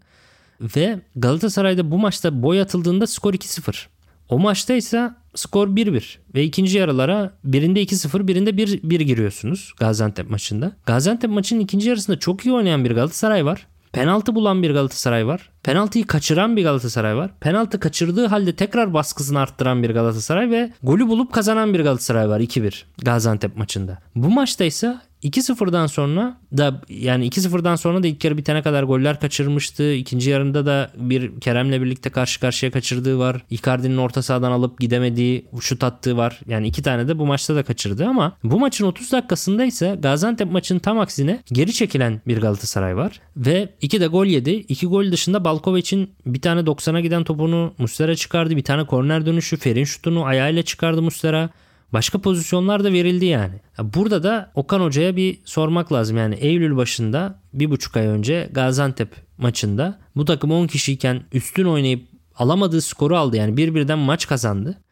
Ve 0.61 0.99
Galatasaray'da 1.15 1.91
bu 1.91 1.97
maçta 1.97 2.43
boy 2.43 2.61
atıldığında 2.61 3.07
skor 3.07 3.33
2-0. 3.33 3.85
O 4.29 4.39
maçta 4.39 4.73
ise 4.73 5.11
skor 5.35 5.67
1-1 5.67 6.17
ve 6.35 6.43
ikinci 6.43 6.77
yarılara 6.77 7.33
birinde 7.43 7.83
2-0 7.83 8.27
birinde 8.27 8.49
1-1 8.49 9.03
giriyorsunuz 9.03 9.73
Gaziantep 9.79 10.29
maçında. 10.29 10.71
Gaziantep 10.85 11.31
maçının 11.31 11.59
ikinci 11.59 11.89
yarısında 11.89 12.19
çok 12.19 12.45
iyi 12.45 12.53
oynayan 12.53 12.85
bir 12.85 12.91
Galatasaray 12.91 13.45
var. 13.45 13.67
Penaltı 13.91 14.35
bulan 14.35 14.63
bir 14.63 14.71
Galatasaray 14.71 15.27
var. 15.27 15.49
Penaltıyı 15.63 16.07
kaçıran 16.07 16.57
bir 16.57 16.63
Galatasaray 16.63 17.15
var. 17.15 17.31
Penaltı 17.39 17.79
kaçırdığı 17.79 18.25
halde 18.25 18.55
tekrar 18.55 18.93
baskısını 18.93 19.39
arttıran 19.39 19.83
bir 19.83 19.89
Galatasaray 19.89 20.49
ve 20.49 20.71
golü 20.83 21.07
bulup 21.07 21.33
kazanan 21.33 21.73
bir 21.73 21.79
Galatasaray 21.79 22.29
var 22.29 22.39
2-1 22.39 22.83
Gaziantep 23.03 23.57
maçında. 23.57 23.97
Bu 24.15 24.29
maçta 24.29 24.63
ise 24.63 24.97
2-0'dan 25.23 25.87
sonra 25.87 26.37
da 26.57 26.81
yani 26.89 27.27
2-0'dan 27.27 27.75
sonra 27.75 28.03
da 28.03 28.07
ilk 28.07 28.23
yarı 28.23 28.37
bitene 28.37 28.61
kadar 28.61 28.83
goller 28.83 29.19
kaçırmıştı. 29.19 29.93
İkinci 29.93 30.29
yarında 30.29 30.65
da 30.65 30.91
bir 30.95 31.39
Kerem'le 31.39 31.81
birlikte 31.81 32.09
karşı 32.09 32.39
karşıya 32.39 32.71
kaçırdığı 32.71 33.19
var. 33.19 33.41
Icardi'nin 33.49 33.97
orta 33.97 34.21
sahadan 34.21 34.51
alıp 34.51 34.79
gidemediği 34.79 35.45
şut 35.61 35.83
attığı 35.83 36.17
var. 36.17 36.39
Yani 36.47 36.67
iki 36.67 36.83
tane 36.83 37.07
de 37.07 37.19
bu 37.19 37.25
maçta 37.25 37.55
da 37.55 37.63
kaçırdı 37.63 38.05
ama 38.05 38.37
bu 38.43 38.59
maçın 38.59 38.85
30 38.85 39.11
dakikasında 39.11 39.65
ise 39.65 39.97
Gaziantep 40.01 40.51
maçının 40.51 40.79
tam 40.79 40.99
aksine 40.99 41.39
geri 41.51 41.73
çekilen 41.73 42.21
bir 42.27 42.41
Galatasaray 42.41 42.97
var. 42.97 43.19
Ve 43.37 43.69
iki 43.81 44.01
de 44.01 44.07
gol 44.07 44.25
yedi. 44.25 44.51
İki 44.51 44.87
gol 44.87 45.11
dışında 45.11 45.45
Balkovic'in 45.53 46.11
bir 46.25 46.41
tane 46.41 46.61
90'a 46.61 46.99
giden 46.99 47.23
topunu 47.23 47.73
Muslera 47.77 48.15
çıkardı. 48.15 48.55
Bir 48.55 48.63
tane 48.63 48.85
korner 48.85 49.25
dönüşü 49.25 49.57
Fer'in 49.57 49.83
şutunu 49.83 50.25
ayağıyla 50.25 50.63
çıkardı 50.63 51.01
Muslera. 51.01 51.49
Başka 51.93 52.19
pozisyonlar 52.19 52.83
da 52.83 52.93
verildi 52.93 53.25
yani. 53.25 53.53
Burada 53.79 54.23
da 54.23 54.51
Okan 54.55 54.79
Hoca'ya 54.79 55.15
bir 55.15 55.39
sormak 55.45 55.93
lazım. 55.93 56.17
Yani 56.17 56.35
Eylül 56.35 56.77
başında 56.77 57.39
bir 57.53 57.69
buçuk 57.69 57.97
ay 57.97 58.07
önce 58.07 58.49
Gaziantep 58.51 59.09
maçında 59.37 59.99
bu 60.15 60.25
takım 60.25 60.51
10 60.51 60.67
kişiyken 60.67 61.23
üstün 61.33 61.65
oynayıp 61.65 62.07
alamadığı 62.35 62.81
skoru 62.81 63.17
aldı. 63.17 63.37
Yani 63.37 63.57
bir 63.57 63.93
maç 63.93 64.27
kazandı. 64.27 64.82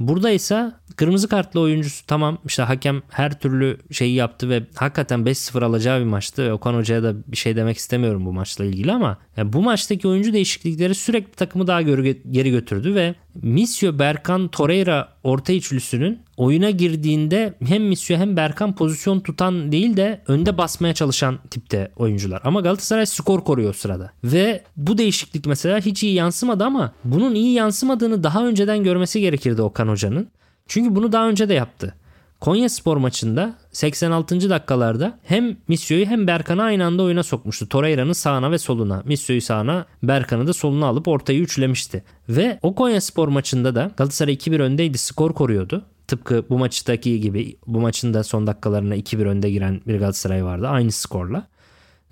Burada 0.00 0.30
ise 0.30 0.72
kırmızı 0.96 1.28
kartlı 1.28 1.60
oyuncusu 1.60 2.06
tamam 2.06 2.38
işte 2.46 2.62
hakem 2.62 3.02
her 3.08 3.40
türlü 3.40 3.78
şeyi 3.90 4.14
yaptı 4.14 4.50
ve 4.50 4.62
hakikaten 4.74 5.20
5-0 5.20 5.64
alacağı 5.64 6.00
bir 6.00 6.04
maçtı. 6.04 6.52
Okan 6.52 6.74
Hoca'ya 6.74 7.02
da 7.02 7.14
bir 7.26 7.36
şey 7.36 7.56
demek 7.56 7.76
istemiyorum 7.76 8.26
bu 8.26 8.32
maçla 8.32 8.64
ilgili 8.64 8.92
ama 8.92 9.18
bu 9.44 9.62
maçtaki 9.62 10.08
oyuncu 10.08 10.32
değişiklikleri 10.32 10.94
sürekli 10.94 11.32
takımı 11.32 11.66
daha 11.66 11.82
geri 11.82 12.50
götürdü 12.50 12.94
ve 12.94 13.14
Misio 13.42 13.98
Berkan 13.98 14.48
Torreira 14.48 15.08
orta 15.24 15.52
üçlüsünün 15.52 16.18
oyuna 16.36 16.70
girdiğinde 16.70 17.54
hem 17.64 17.84
Misio 17.84 18.16
hem 18.16 18.36
Berkan 18.36 18.74
pozisyon 18.74 19.20
tutan 19.20 19.72
değil 19.72 19.96
de 19.96 20.22
önde 20.28 20.58
basmaya 20.58 20.94
çalışan 20.94 21.38
tipte 21.50 21.90
oyuncular. 21.96 22.40
Ama 22.44 22.60
Galatasaray 22.60 23.06
skor 23.06 23.44
koruyor 23.44 23.74
sırada. 23.74 24.12
Ve 24.24 24.62
bu 24.76 24.98
değişiklik 24.98 25.46
mesela 25.46 25.78
hiç 25.78 26.02
iyi 26.02 26.14
yansımadı 26.14 26.64
ama 26.64 26.92
bunun 27.04 27.34
iyi 27.34 27.52
yansımadığını 27.52 28.22
daha 28.22 28.46
önceden 28.46 28.84
görmesi 28.84 29.20
gerekirdi 29.20 29.62
Okan 29.62 29.88
Hoca'nın. 29.88 30.28
Çünkü 30.68 30.96
bunu 30.96 31.12
daha 31.12 31.28
önce 31.28 31.48
de 31.48 31.54
yaptı. 31.54 31.94
Konya 32.40 32.68
Spor 32.68 32.96
maçında 32.96 33.54
86. 33.72 34.50
dakikalarda 34.50 35.18
hem 35.22 35.56
Misyo'yu 35.68 36.06
hem 36.06 36.26
Berkan'ı 36.26 36.62
aynı 36.62 36.84
anda 36.84 37.02
oyuna 37.02 37.22
sokmuştu. 37.22 37.68
Torreira'nın 37.68 38.12
sağına 38.12 38.50
ve 38.50 38.58
soluna. 38.58 39.02
Misyo'yu 39.04 39.42
sağına, 39.42 39.86
Berkan'ı 40.02 40.46
da 40.46 40.52
soluna 40.52 40.86
alıp 40.86 41.08
ortayı 41.08 41.40
üçlemişti. 41.40 42.04
Ve 42.28 42.58
o 42.62 42.74
Konya 42.74 43.00
Spor 43.00 43.28
maçında 43.28 43.74
da 43.74 43.90
Galatasaray 43.96 44.34
2-1 44.34 44.62
öndeydi. 44.62 44.98
Skor 44.98 45.34
koruyordu. 45.34 45.84
Tıpkı 46.08 46.44
bu 46.50 46.58
maçtaki 46.58 47.20
gibi 47.20 47.56
bu 47.66 47.80
maçın 47.80 48.14
da 48.14 48.24
son 48.24 48.46
dakikalarına 48.46 48.96
2-1 48.96 49.24
önde 49.24 49.50
giren 49.50 49.80
bir 49.86 49.98
Galatasaray 49.98 50.44
vardı. 50.44 50.68
Aynı 50.68 50.92
skorla. 50.92 51.46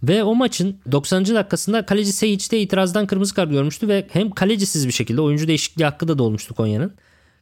Ve 0.03 0.25
o 0.25 0.35
maçın 0.35 0.77
90. 0.93 1.27
dakikasında 1.27 1.87
kaleci 1.87 2.13
Seyic 2.13 2.51
de 2.51 2.61
itirazdan 2.61 3.07
kırmızı 3.07 3.35
kart 3.35 3.51
görmüştü 3.51 3.89
ve 3.89 4.07
hem 4.13 4.31
kalecisiz 4.31 4.87
bir 4.87 4.93
şekilde 4.93 5.21
oyuncu 5.21 5.49
değişikliği 5.49 5.85
hakkı 5.85 6.09
da 6.09 6.19
dolmuştu 6.19 6.55
Konya'nın. 6.55 6.93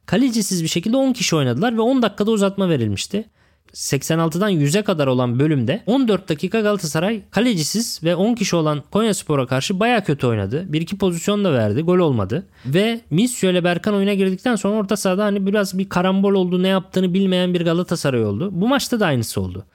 Kalecisiz 0.05 0.63
bir 0.63 0.67
şekilde 0.67 0.97
10 0.97 1.13
kişi 1.13 1.35
oynadılar 1.35 1.77
ve 1.77 1.81
10 1.81 2.01
dakikada 2.01 2.31
uzatma 2.31 2.69
verilmişti. 2.69 3.29
86'dan 3.73 4.51
100'e 4.51 4.81
kadar 4.81 5.07
olan 5.07 5.39
bölümde 5.39 5.83
14 5.85 6.29
dakika 6.29 6.59
Galatasaray 6.59 7.21
kalecisiz 7.31 8.03
ve 8.03 8.15
10 8.15 8.35
kişi 8.35 8.55
olan 8.55 8.83
Konya 8.91 9.13
Spor'a 9.13 9.47
karşı 9.47 9.79
baya 9.79 10.03
kötü 10.03 10.27
oynadı. 10.27 10.65
Bir 10.73 10.81
iki 10.81 10.97
pozisyon 10.97 11.45
da 11.45 11.53
verdi. 11.53 11.81
Gol 11.81 11.97
olmadı. 11.97 12.47
Ve 12.65 13.01
Misio 13.09 13.49
ile 13.49 13.63
Berkan 13.63 13.93
oyuna 13.93 14.13
girdikten 14.13 14.55
sonra 14.55 14.75
orta 14.75 14.97
sahada 14.97 15.23
hani 15.25 15.47
biraz 15.47 15.77
bir 15.77 15.89
karambol 15.89 16.33
oldu. 16.33 16.63
Ne 16.63 16.67
yaptığını 16.67 17.13
bilmeyen 17.13 17.53
bir 17.53 17.61
Galatasaray 17.61 18.25
oldu. 18.25 18.49
Bu 18.51 18.67
maçta 18.67 18.99
da 18.99 19.05
aynısı 19.05 19.41
oldu. 19.41 19.65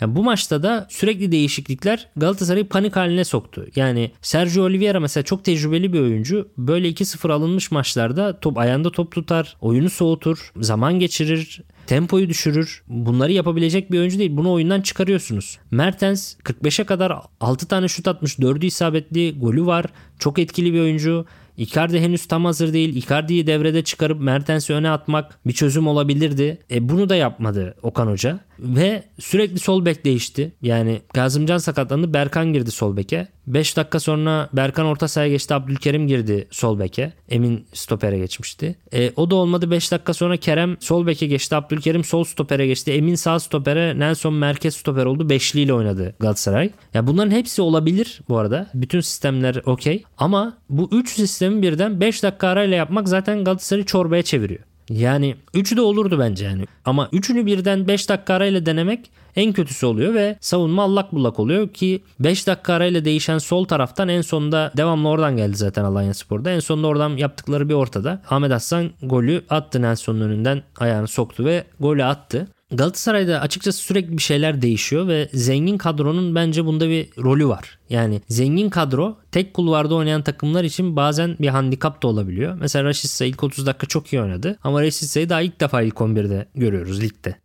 Yani 0.00 0.16
bu 0.16 0.22
maçta 0.22 0.62
da 0.62 0.86
sürekli 0.90 1.32
değişiklikler 1.32 2.08
Galatasaray'ı 2.16 2.68
panik 2.68 2.96
haline 2.96 3.24
soktu. 3.24 3.66
Yani 3.76 4.10
Sergio 4.22 4.64
Oliveira 4.64 5.00
mesela 5.00 5.24
çok 5.24 5.44
tecrübeli 5.44 5.92
bir 5.92 6.00
oyuncu. 6.00 6.48
Böyle 6.58 6.88
2-0 6.88 7.32
alınmış 7.32 7.70
maçlarda 7.70 8.40
top 8.40 8.58
ayağında 8.58 8.92
top 8.92 9.12
tutar, 9.12 9.56
oyunu 9.60 9.90
soğutur, 9.90 10.52
zaman 10.60 10.98
geçirir, 10.98 11.62
tempoyu 11.90 12.28
düşürür. 12.28 12.82
Bunları 12.88 13.32
yapabilecek 13.32 13.92
bir 13.92 13.98
oyuncu 13.98 14.18
değil. 14.18 14.36
Bunu 14.36 14.52
oyundan 14.52 14.80
çıkarıyorsunuz. 14.80 15.58
Mertens 15.70 16.34
45'e 16.34 16.84
kadar 16.84 17.12
6 17.40 17.68
tane 17.68 17.88
şut 17.88 18.08
atmış. 18.08 18.38
4'ü 18.38 18.66
isabetli. 18.66 19.38
Golü 19.38 19.66
var. 19.66 19.86
Çok 20.18 20.38
etkili 20.38 20.74
bir 20.74 20.80
oyuncu. 20.80 21.26
Icardi 21.56 22.00
henüz 22.00 22.26
tam 22.26 22.44
hazır 22.44 22.72
değil. 22.72 22.96
Icardi'yi 22.96 23.46
devrede 23.46 23.84
çıkarıp 23.84 24.20
Mertens'i 24.20 24.72
öne 24.72 24.90
atmak 24.90 25.38
bir 25.46 25.52
çözüm 25.52 25.86
olabilirdi. 25.86 26.58
E 26.70 26.88
bunu 26.88 27.08
da 27.08 27.16
yapmadı 27.16 27.74
Okan 27.82 28.06
Hoca. 28.06 28.40
Ve 28.58 29.02
sürekli 29.18 29.58
sol 29.58 29.84
bek 29.84 30.04
değişti. 30.04 30.52
Yani 30.62 31.00
Kazımcan 31.14 31.58
sakatlandı. 31.58 32.14
Berkan 32.14 32.52
girdi 32.52 32.70
sol 32.70 32.96
beke. 32.96 33.28
5 33.46 33.76
dakika 33.76 34.00
sonra 34.00 34.48
Berkan 34.52 34.86
orta 34.86 35.08
sahaya 35.08 35.30
geçti. 35.30 35.54
Abdülkerim 35.54 36.06
girdi 36.08 36.48
sol 36.50 36.78
beke. 36.78 37.12
Emin 37.28 37.66
stopere 37.72 38.18
geçmişti. 38.18 38.76
E, 38.92 39.12
o 39.16 39.30
da 39.30 39.34
olmadı. 39.34 39.70
5 39.70 39.92
dakika 39.92 40.14
sonra 40.14 40.36
Kerem 40.36 40.76
sol 40.80 41.06
beke 41.06 41.26
geçti. 41.26 41.56
Abdülkerim 41.56 42.04
sol 42.04 42.24
stopere 42.24 42.66
geçti. 42.66 42.92
Emin 42.92 43.14
sağ 43.14 43.40
stopere. 43.40 43.98
Nelson 43.98 44.34
merkez 44.34 44.76
stoper 44.76 45.04
oldu. 45.04 45.28
Beşliyle 45.28 45.74
oynadı 45.74 46.14
Galatasaray. 46.20 46.70
Ya 46.94 47.06
bunların 47.06 47.30
hepsi 47.30 47.62
olabilir 47.62 48.20
bu 48.28 48.38
arada. 48.38 48.70
Bütün 48.74 49.00
sistemler 49.00 49.62
okey. 49.66 50.04
Ama 50.18 50.58
bu 50.68 50.88
3 50.92 51.08
sistemi 51.10 51.62
birden 51.62 52.00
5 52.00 52.22
dakika 52.22 52.48
arayla 52.48 52.76
yapmak 52.76 53.08
zaten 53.08 53.44
Galatasaray'ı 53.44 53.86
çorbaya 53.86 54.22
çeviriyor. 54.22 54.60
Yani 54.90 55.36
üçü 55.54 55.76
de 55.76 55.80
olurdu 55.80 56.18
bence 56.18 56.44
yani. 56.44 56.64
Ama 56.84 57.08
üçünü 57.12 57.46
birden 57.46 57.88
5 57.88 58.08
dakika 58.08 58.34
arayla 58.34 58.66
denemek 58.66 59.10
en 59.36 59.52
kötüsü 59.52 59.86
oluyor 59.86 60.14
ve 60.14 60.36
savunma 60.40 60.82
allak 60.82 61.12
bullak 61.12 61.40
oluyor 61.40 61.68
ki 61.68 62.02
5 62.20 62.46
dakika 62.46 62.74
arayla 62.74 63.04
değişen 63.04 63.38
sol 63.38 63.64
taraftan 63.64 64.08
en 64.08 64.20
sonunda 64.20 64.72
devamlı 64.76 65.08
oradan 65.08 65.36
geldi 65.36 65.56
zaten 65.56 65.84
Alanya 65.84 66.14
Spor'da. 66.14 66.50
En 66.50 66.60
sonunda 66.60 66.86
oradan 66.86 67.16
yaptıkları 67.16 67.68
bir 67.68 67.74
ortada. 67.74 68.22
Ahmet 68.30 68.52
Aslan 68.52 68.90
golü 69.02 69.44
attı 69.50 69.82
Nelson'un 69.82 70.20
önünden 70.20 70.62
ayağını 70.78 71.08
soktu 71.08 71.44
ve 71.44 71.64
golü 71.80 72.04
attı. 72.04 72.48
Galatasaray'da 72.72 73.40
açıkçası 73.40 73.78
sürekli 73.78 74.12
bir 74.16 74.22
şeyler 74.22 74.62
değişiyor 74.62 75.08
ve 75.08 75.28
zengin 75.34 75.78
kadronun 75.78 76.34
bence 76.34 76.64
bunda 76.64 76.88
bir 76.88 77.08
rolü 77.18 77.48
var. 77.48 77.78
Yani 77.90 78.20
zengin 78.28 78.70
kadro 78.70 79.16
tek 79.32 79.54
kulvarda 79.54 79.94
oynayan 79.94 80.22
takımlar 80.22 80.64
için 80.64 80.96
bazen 80.96 81.36
bir 81.40 81.48
handikap 81.48 82.02
da 82.02 82.08
olabiliyor. 82.08 82.56
Mesela 82.60 82.84
Rashica 82.84 83.26
ilk 83.26 83.44
30 83.44 83.66
dakika 83.66 83.86
çok 83.86 84.12
iyi 84.12 84.22
oynadı 84.22 84.58
ama 84.64 84.82
Rashica'yı 84.82 85.28
daha 85.28 85.40
ilk 85.40 85.60
defa 85.60 85.82
ilk 85.82 85.94
11'de 85.94 86.46
görüyoruz 86.54 87.02
ligde 87.02 87.36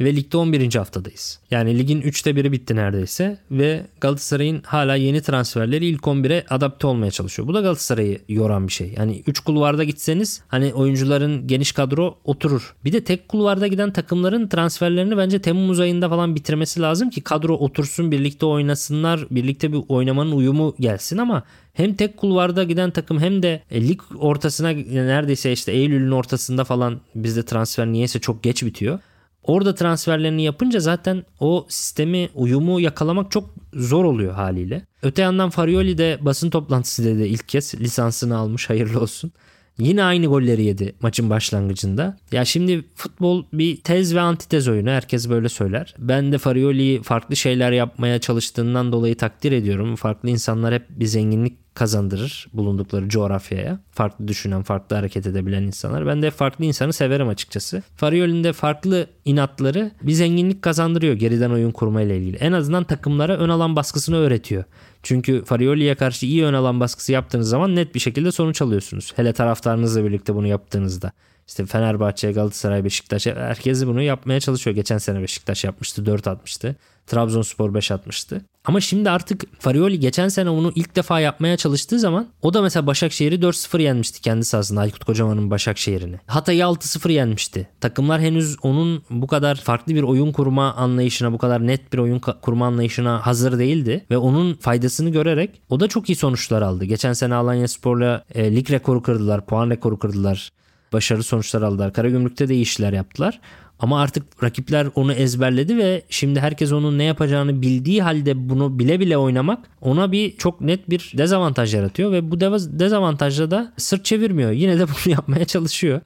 ve 0.00 0.16
ligde 0.16 0.36
11. 0.36 0.74
haftadayız. 0.74 1.40
Yani 1.50 1.78
ligin 1.78 2.02
3'te 2.02 2.36
biri 2.36 2.52
bitti 2.52 2.76
neredeyse 2.76 3.38
ve 3.50 3.86
Galatasaray'ın 4.00 4.62
hala 4.66 4.94
yeni 4.96 5.22
transferleri 5.22 5.86
ilk 5.86 6.02
11'e 6.02 6.44
adapte 6.50 6.86
olmaya 6.86 7.10
çalışıyor. 7.10 7.48
Bu 7.48 7.54
da 7.54 7.60
Galatasaray'ı 7.60 8.18
yoran 8.28 8.66
bir 8.66 8.72
şey. 8.72 8.94
Yani 8.96 9.22
3 9.26 9.40
kulvarda 9.40 9.84
gitseniz 9.84 10.42
hani 10.48 10.74
oyuncuların 10.74 11.46
geniş 11.46 11.72
kadro 11.72 12.18
oturur. 12.24 12.74
Bir 12.84 12.92
de 12.92 13.04
tek 13.04 13.28
kulvarda 13.28 13.66
giden 13.66 13.92
takımların 13.92 14.48
transferlerini 14.48 15.16
bence 15.16 15.38
Temmuz 15.38 15.80
ayında 15.80 16.08
falan 16.08 16.34
bitirmesi 16.34 16.80
lazım 16.80 17.10
ki 17.10 17.20
kadro 17.20 17.54
otursun 17.54 18.12
birlikte 18.12 18.46
oynasınlar. 18.46 19.26
Birlikte 19.30 19.72
bir 19.72 19.80
oynamanın 19.88 20.32
uyumu 20.32 20.74
gelsin 20.80 21.18
ama 21.18 21.42
hem 21.72 21.94
tek 21.94 22.16
kulvarda 22.16 22.64
giden 22.64 22.90
takım 22.90 23.20
hem 23.20 23.42
de 23.42 23.62
e, 23.70 23.88
lig 23.88 24.00
ortasına 24.18 24.68
neredeyse 24.92 25.52
işte 25.52 25.72
Eylül'ün 25.72 26.10
ortasında 26.10 26.64
falan 26.64 27.00
bizde 27.14 27.42
transfer 27.42 27.86
niyeyse 27.86 28.18
çok 28.20 28.42
geç 28.42 28.62
bitiyor. 28.62 28.98
Orada 29.42 29.74
transferlerini 29.74 30.42
yapınca 30.42 30.80
zaten 30.80 31.24
o 31.40 31.66
sistemi 31.68 32.28
uyumu 32.34 32.80
yakalamak 32.80 33.30
çok 33.30 33.54
zor 33.74 34.04
oluyor 34.04 34.34
haliyle. 34.34 34.86
Öte 35.02 35.22
yandan 35.22 35.50
Farioli 35.50 35.98
de 35.98 36.18
basın 36.20 36.50
toplantısı 36.50 37.04
dedi 37.04 37.22
ilk 37.22 37.48
kez 37.48 37.74
lisansını 37.80 38.36
almış 38.36 38.70
hayırlı 38.70 39.00
olsun. 39.00 39.32
Yine 39.78 40.02
aynı 40.02 40.26
golleri 40.26 40.64
yedi 40.64 40.94
maçın 41.02 41.30
başlangıcında. 41.30 42.18
Ya 42.32 42.44
şimdi 42.44 42.84
futbol 42.94 43.44
bir 43.52 43.76
tez 43.76 44.14
ve 44.14 44.20
antitez 44.20 44.68
oyunu. 44.68 44.90
Herkes 44.90 45.28
böyle 45.28 45.48
söyler. 45.48 45.94
Ben 45.98 46.32
de 46.32 46.38
Farioli'yi 46.38 47.02
farklı 47.02 47.36
şeyler 47.36 47.72
yapmaya 47.72 48.18
çalıştığından 48.18 48.92
dolayı 48.92 49.16
takdir 49.16 49.52
ediyorum. 49.52 49.96
Farklı 49.96 50.30
insanlar 50.30 50.74
hep 50.74 50.86
bir 50.90 51.06
zenginlik 51.06 51.67
kazandırır 51.78 52.46
bulundukları 52.52 53.08
coğrafyaya. 53.08 53.80
Farklı 53.90 54.28
düşünen, 54.28 54.62
farklı 54.62 54.96
hareket 54.96 55.26
edebilen 55.26 55.62
insanlar. 55.62 56.06
Ben 56.06 56.22
de 56.22 56.30
farklı 56.30 56.64
insanı 56.64 56.92
severim 56.92 57.28
açıkçası. 57.28 57.82
Farioli'nin 57.96 58.44
de 58.44 58.52
farklı 58.52 59.06
inatları 59.24 59.90
bir 60.02 60.12
zenginlik 60.12 60.62
kazandırıyor 60.62 61.14
geriden 61.14 61.50
oyun 61.50 61.70
kurmayla 61.70 62.14
ilgili. 62.14 62.36
En 62.36 62.52
azından 62.52 62.84
takımlara 62.84 63.36
ön 63.36 63.48
alan 63.48 63.76
baskısını 63.76 64.16
öğretiyor. 64.16 64.64
Çünkü 65.02 65.44
Farioli'ye 65.44 65.94
karşı 65.94 66.26
iyi 66.26 66.44
ön 66.44 66.54
alan 66.54 66.80
baskısı 66.80 67.12
yaptığınız 67.12 67.48
zaman 67.48 67.76
net 67.76 67.94
bir 67.94 68.00
şekilde 68.00 68.32
sonuç 68.32 68.62
alıyorsunuz. 68.62 69.12
Hele 69.16 69.32
taraftarınızla 69.32 70.04
birlikte 70.04 70.34
bunu 70.34 70.46
yaptığınızda. 70.46 71.12
İşte 71.48 71.66
Fenerbahçe, 71.66 72.32
Galatasaray, 72.32 72.84
Beşiktaş 72.84 73.26
herkesi 73.26 73.86
bunu 73.86 74.02
yapmaya 74.02 74.40
çalışıyor. 74.40 74.76
Geçen 74.76 74.98
sene 74.98 75.22
Beşiktaş 75.22 75.64
yapmıştı, 75.64 76.06
4 76.06 76.26
atmıştı. 76.28 76.76
Trabzonspor 77.06 77.74
5 77.74 77.90
atmıştı. 77.90 78.44
Ama 78.64 78.80
şimdi 78.80 79.10
artık 79.10 79.60
Farioli 79.60 80.00
geçen 80.00 80.28
sene 80.28 80.50
onu 80.50 80.72
ilk 80.74 80.96
defa 80.96 81.20
yapmaya 81.20 81.56
çalıştığı 81.56 81.98
zaman 81.98 82.28
o 82.42 82.54
da 82.54 82.62
mesela 82.62 82.86
Başakşehir'i 82.86 83.34
4-0 83.34 83.82
yenmişti 83.82 84.20
kendi 84.20 84.44
sahasında 84.44 84.80
Aykut 84.80 85.04
Kocaman'ın 85.04 85.50
Başakşehir'ini. 85.50 86.16
Hatay'ı 86.26 86.62
6-0 86.62 87.12
yenmişti. 87.12 87.68
Takımlar 87.80 88.20
henüz 88.20 88.56
onun 88.62 89.02
bu 89.10 89.26
kadar 89.26 89.56
farklı 89.56 89.94
bir 89.94 90.02
oyun 90.02 90.32
kurma 90.32 90.74
anlayışına, 90.74 91.32
bu 91.32 91.38
kadar 91.38 91.66
net 91.66 91.92
bir 91.92 91.98
oyun 91.98 92.18
kurma 92.18 92.66
anlayışına 92.66 93.26
hazır 93.26 93.58
değildi 93.58 94.04
ve 94.10 94.18
onun 94.18 94.54
faydasını 94.54 95.10
görerek 95.10 95.60
o 95.68 95.80
da 95.80 95.88
çok 95.88 96.10
iyi 96.10 96.16
sonuçlar 96.16 96.62
aldı. 96.62 96.84
Geçen 96.84 97.12
sene 97.12 97.34
Alanya 97.34 97.68
Spor'la 97.68 98.24
e, 98.34 98.56
lig 98.56 98.70
rekoru 98.70 99.02
kırdılar, 99.02 99.46
puan 99.46 99.70
rekoru 99.70 99.98
kırdılar. 99.98 100.50
Başarılı 100.92 101.22
sonuçlar 101.22 101.62
aldılar. 101.62 101.92
Karagümrük'te 101.92 102.48
de 102.48 102.54
iyi 102.54 102.62
işler 102.62 102.92
yaptılar. 102.92 103.40
Ama 103.78 104.00
artık 104.00 104.44
rakipler 104.44 104.86
onu 104.94 105.12
ezberledi 105.12 105.76
ve 105.76 106.02
şimdi 106.10 106.40
herkes 106.40 106.72
onun 106.72 106.98
ne 106.98 107.04
yapacağını 107.04 107.62
bildiği 107.62 108.02
halde 108.02 108.48
bunu 108.48 108.78
bile 108.78 109.00
bile 109.00 109.18
oynamak 109.18 109.58
ona 109.80 110.12
bir 110.12 110.36
çok 110.36 110.60
net 110.60 110.90
bir 110.90 111.12
dezavantaj 111.16 111.74
yaratıyor 111.74 112.12
ve 112.12 112.30
bu 112.30 112.40
dezavantajla 112.40 113.50
da 113.50 113.72
sırt 113.76 114.04
çevirmiyor. 114.04 114.50
Yine 114.50 114.78
de 114.78 114.86
bunu 114.88 115.12
yapmaya 115.12 115.44
çalışıyor. 115.44 116.00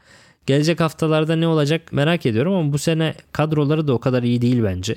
Gelecek 0.46 0.80
haftalarda 0.80 1.36
ne 1.36 1.46
olacak 1.46 1.92
merak 1.92 2.26
ediyorum 2.26 2.54
ama 2.54 2.72
bu 2.72 2.78
sene 2.78 3.14
kadroları 3.32 3.88
da 3.88 3.92
o 3.92 3.98
kadar 3.98 4.22
iyi 4.22 4.42
değil 4.42 4.62
bence. 4.62 4.96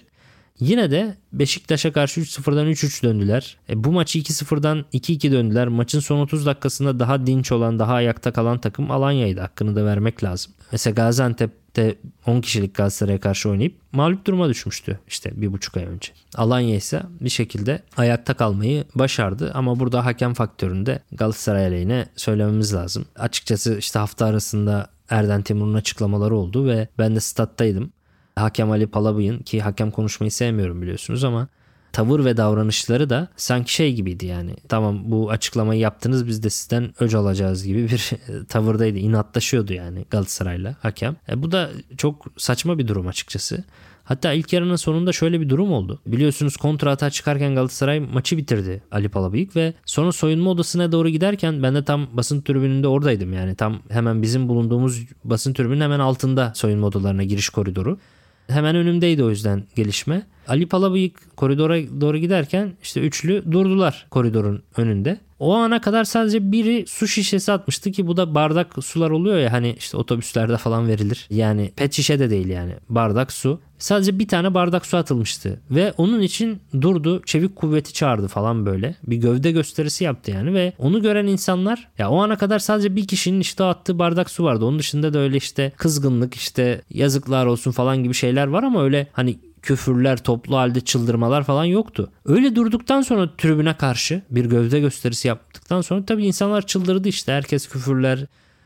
Yine 0.59 0.91
de 0.91 1.17
Beşiktaş'a 1.33 1.93
karşı 1.93 2.21
3-0'dan 2.21 2.67
3-3 2.67 3.03
döndüler. 3.03 3.57
E, 3.69 3.83
bu 3.83 3.91
maçı 3.91 4.19
2-0'dan 4.19 4.85
2-2 4.93 5.31
döndüler. 5.31 5.67
Maçın 5.67 5.99
son 5.99 6.19
30 6.19 6.45
dakikasında 6.45 6.99
daha 6.99 7.27
dinç 7.27 7.51
olan, 7.51 7.79
daha 7.79 7.93
ayakta 7.93 8.33
kalan 8.33 8.59
takım 8.59 8.91
Alanya'ydı. 8.91 9.41
Hakkını 9.41 9.75
da 9.75 9.85
vermek 9.85 10.23
lazım. 10.23 10.53
Mesela 10.71 10.93
Gaziantep'te 10.93 11.95
10 12.25 12.41
kişilik 12.41 12.75
Galatasaray'a 12.75 13.19
karşı 13.19 13.49
oynayıp 13.49 13.75
mağlup 13.91 14.25
duruma 14.25 14.49
düşmüştü 14.49 14.99
işte 15.07 15.41
bir 15.41 15.53
buçuk 15.53 15.77
ay 15.77 15.85
önce. 15.85 16.11
Alanya 16.35 16.75
ise 16.75 17.03
bir 17.21 17.29
şekilde 17.29 17.81
ayakta 17.97 18.33
kalmayı 18.33 18.85
başardı 18.95 19.51
ama 19.53 19.79
burada 19.79 20.05
hakem 20.05 20.33
faktöründe 20.33 20.99
Galatasaray 21.11 21.65
aleyhine 21.65 22.05
söylememiz 22.15 22.73
lazım. 22.73 23.05
Açıkçası 23.15 23.77
işte 23.77 23.99
hafta 23.99 24.25
arasında 24.25 24.87
Erden 25.09 25.41
Timur'un 25.41 25.73
açıklamaları 25.73 26.35
oldu 26.35 26.67
ve 26.67 26.87
ben 26.97 27.15
de 27.15 27.19
stat'taydım. 27.19 27.91
Hakem 28.35 28.71
Ali 28.71 28.87
Palabıyık'ın 28.87 29.43
ki 29.43 29.61
hakem 29.61 29.91
konuşmayı 29.91 30.31
sevmiyorum 30.31 30.81
biliyorsunuz 30.81 31.23
ama 31.23 31.47
tavır 31.91 32.25
ve 32.25 32.37
davranışları 32.37 33.09
da 33.09 33.27
sanki 33.35 33.73
şey 33.73 33.93
gibiydi 33.93 34.25
yani. 34.25 34.55
Tamam 34.69 35.11
bu 35.11 35.31
açıklamayı 35.31 35.79
yaptınız 35.79 36.27
biz 36.27 36.43
de 36.43 36.49
sizden 36.49 36.93
öc 36.99 37.17
alacağız 37.17 37.65
gibi 37.65 37.89
bir 37.89 38.11
tavırdaydı. 38.49 38.97
İnatlaşıyordu 38.97 39.73
yani 39.73 40.05
Galatasaray'la 40.09 40.75
hakem. 40.81 41.15
E, 41.29 41.43
bu 41.43 41.51
da 41.51 41.69
çok 41.97 42.25
saçma 42.37 42.77
bir 42.77 42.87
durum 42.87 43.07
açıkçası. 43.07 43.63
Hatta 44.03 44.33
ilk 44.33 44.53
yarının 44.53 44.75
sonunda 44.75 45.13
şöyle 45.13 45.41
bir 45.41 45.49
durum 45.49 45.71
oldu. 45.71 45.99
Biliyorsunuz 46.05 46.57
kontra 46.57 46.91
atağa 46.91 47.09
çıkarken 47.09 47.55
Galatasaray 47.55 47.99
maçı 47.99 48.37
bitirdi 48.37 48.83
Ali 48.91 49.09
Palabıyık 49.09 49.55
ve 49.55 49.73
sonra 49.85 50.11
soyunma 50.11 50.49
odasına 50.49 50.91
doğru 50.91 51.09
giderken 51.09 51.63
ben 51.63 51.75
de 51.75 51.83
tam 51.83 52.07
basın 52.13 52.41
tribününde 52.41 52.87
oradaydım 52.87 53.33
yani. 53.33 53.55
Tam 53.55 53.79
hemen 53.89 54.21
bizim 54.21 54.47
bulunduğumuz 54.47 55.01
basın 55.23 55.53
tribünün 55.53 55.81
hemen 55.81 55.99
altında 55.99 56.51
soyunma 56.55 56.87
odalarına 56.87 57.23
giriş 57.23 57.49
koridoru. 57.49 57.99
Hemen 58.47 58.75
önümdeydi 58.75 59.23
o 59.23 59.29
yüzden 59.29 59.63
gelişme. 59.75 60.21
Ali 60.47 60.65
Palabıyık 60.67 61.37
koridora 61.37 62.01
doğru 62.01 62.17
giderken 62.17 62.73
işte 62.83 63.01
üçlü 63.01 63.51
durdular 63.51 64.07
koridorun 64.09 64.63
önünde. 64.77 65.17
O 65.39 65.53
ana 65.53 65.81
kadar 65.81 66.03
sadece 66.03 66.51
biri 66.51 66.85
su 66.87 67.07
şişesi 67.07 67.51
atmıştı 67.51 67.91
ki 67.91 68.07
bu 68.07 68.17
da 68.17 68.35
bardak 68.35 68.83
sular 68.83 69.09
oluyor 69.09 69.37
ya 69.37 69.51
hani 69.51 69.75
işte 69.79 69.97
otobüslerde 69.97 70.57
falan 70.57 70.87
verilir. 70.87 71.27
Yani 71.29 71.71
pet 71.75 71.93
şişe 71.93 72.19
de 72.19 72.29
değil 72.29 72.47
yani 72.47 72.73
bardak 72.89 73.31
su. 73.31 73.59
Sadece 73.85 74.19
bir 74.19 74.27
tane 74.27 74.53
bardak 74.53 74.85
su 74.85 74.97
atılmıştı 74.97 75.59
ve 75.71 75.93
onun 75.97 76.21
için 76.21 76.59
durdu 76.81 77.21
çevik 77.25 77.55
kuvveti 77.55 77.93
çağırdı 77.93 78.27
falan 78.27 78.65
böyle. 78.65 78.95
Bir 79.03 79.17
gövde 79.17 79.51
gösterisi 79.51 80.03
yaptı 80.03 80.31
yani 80.31 80.53
ve 80.53 80.73
onu 80.77 81.01
gören 81.01 81.27
insanlar 81.27 81.87
ya 81.97 82.09
o 82.09 82.21
ana 82.21 82.37
kadar 82.37 82.59
sadece 82.59 82.95
bir 82.95 83.07
kişinin 83.07 83.39
işte 83.39 83.63
attığı 83.63 83.99
bardak 83.99 84.29
su 84.29 84.43
vardı. 84.43 84.65
Onun 84.65 84.79
dışında 84.79 85.13
da 85.13 85.19
öyle 85.19 85.37
işte 85.37 85.71
kızgınlık 85.77 86.33
işte 86.33 86.81
yazıklar 86.89 87.45
olsun 87.45 87.71
falan 87.71 88.03
gibi 88.03 88.13
şeyler 88.13 88.47
var 88.47 88.63
ama 88.63 88.83
öyle 88.83 89.07
hani 89.13 89.39
küfürler, 89.61 90.17
toplu 90.17 90.57
halde 90.57 90.81
çıldırmalar 90.81 91.43
falan 91.43 91.65
yoktu. 91.65 92.11
Öyle 92.25 92.55
durduktan 92.55 93.01
sonra 93.01 93.29
tribüne 93.37 93.73
karşı 93.73 94.21
bir 94.29 94.45
gövde 94.45 94.79
gösterisi 94.79 95.27
yaptıktan 95.27 95.81
sonra 95.81 96.05
tabii 96.05 96.25
insanlar 96.25 96.65
çıldırdı 96.65 97.07
işte. 97.07 97.31
Herkes 97.31 97.69
küfürler, 97.69 98.25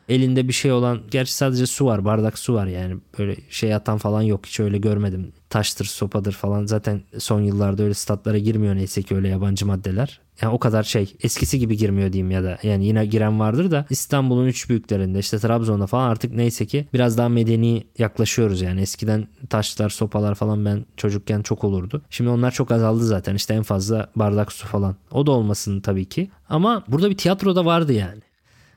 elinde 0.09 0.47
bir 0.47 0.53
şey 0.53 0.71
olan 0.71 1.01
gerçi 1.11 1.33
sadece 1.33 1.65
su 1.65 1.85
var 1.85 2.05
bardak 2.05 2.39
su 2.39 2.53
var 2.53 2.67
yani. 2.67 2.97
Böyle 3.19 3.35
şey 3.49 3.75
atan 3.75 3.97
falan 3.97 4.21
yok 4.21 4.45
hiç 4.45 4.59
öyle 4.59 4.77
görmedim. 4.77 5.33
Taştır 5.49 5.85
sopadır 5.85 6.31
falan. 6.31 6.65
Zaten 6.65 7.01
son 7.17 7.41
yıllarda 7.41 7.83
öyle 7.83 7.93
statlara 7.93 8.37
girmiyor 8.37 8.75
neyse 8.75 9.03
ki 9.03 9.15
öyle 9.15 9.27
yabancı 9.27 9.65
maddeler. 9.65 10.19
Yani 10.41 10.53
o 10.53 10.59
kadar 10.59 10.83
şey 10.83 11.15
eskisi 11.23 11.59
gibi 11.59 11.77
girmiyor 11.77 12.13
diyeyim 12.13 12.31
ya 12.31 12.43
da. 12.43 12.57
Yani 12.63 12.85
yine 12.85 13.05
giren 13.05 13.39
vardır 13.39 13.71
da 13.71 13.85
İstanbul'un 13.89 14.45
üç 14.45 14.69
büyüklerinde 14.69 15.19
işte 15.19 15.39
Trabzon'da 15.39 15.87
falan 15.87 16.09
artık 16.09 16.33
neyse 16.33 16.65
ki 16.65 16.87
biraz 16.93 17.17
daha 17.17 17.29
medeni 17.29 17.83
yaklaşıyoruz 17.97 18.61
yani. 18.61 18.81
Eskiden 18.81 19.27
taşlar 19.49 19.89
sopalar 19.89 20.35
falan 20.35 20.65
ben 20.65 20.85
çocukken 20.97 21.41
çok 21.41 21.63
olurdu. 21.63 22.01
Şimdi 22.09 22.29
onlar 22.29 22.51
çok 22.51 22.71
azaldı 22.71 23.05
zaten. 23.05 23.35
İşte 23.35 23.53
en 23.53 23.63
fazla 23.63 24.09
bardak 24.15 24.51
su 24.51 24.67
falan. 24.67 24.95
O 25.11 25.25
da 25.25 25.31
olmasın 25.31 25.81
tabii 25.81 26.05
ki. 26.05 26.29
Ama 26.49 26.83
burada 26.87 27.09
bir 27.09 27.17
tiyatro 27.17 27.55
da 27.55 27.65
vardı 27.65 27.93
yani. 27.93 28.21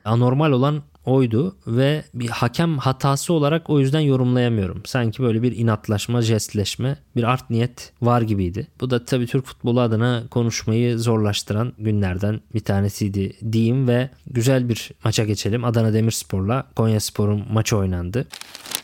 Anormal 0.05 0.51
olan 0.51 0.81
oydu 1.05 1.55
ve 1.67 2.03
bir 2.13 2.29
hakem 2.29 2.77
hatası 2.77 3.33
olarak 3.33 3.69
o 3.69 3.79
yüzden 3.79 3.99
yorumlayamıyorum. 3.99 4.81
Sanki 4.85 5.23
böyle 5.23 5.41
bir 5.41 5.57
inatlaşma, 5.57 6.21
jestleşme, 6.21 6.97
bir 7.15 7.23
art 7.23 7.49
niyet 7.49 7.91
var 8.01 8.21
gibiydi. 8.21 8.67
Bu 8.81 8.89
da 8.89 9.05
tabii 9.05 9.27
Türk 9.27 9.45
futbolu 9.45 9.81
adına 9.81 10.23
konuşmayı 10.31 10.99
zorlaştıran 10.99 11.73
günlerden 11.77 12.41
bir 12.53 12.59
tanesiydi 12.59 13.51
diyeyim 13.51 13.87
ve 13.87 14.09
güzel 14.27 14.69
bir 14.69 14.91
maça 15.03 15.23
geçelim. 15.25 15.63
Adana 15.63 15.93
Demirspor'la 15.93 16.67
Konyaspor'un 16.75 17.43
maçı 17.51 17.77
oynandı. 17.77 18.25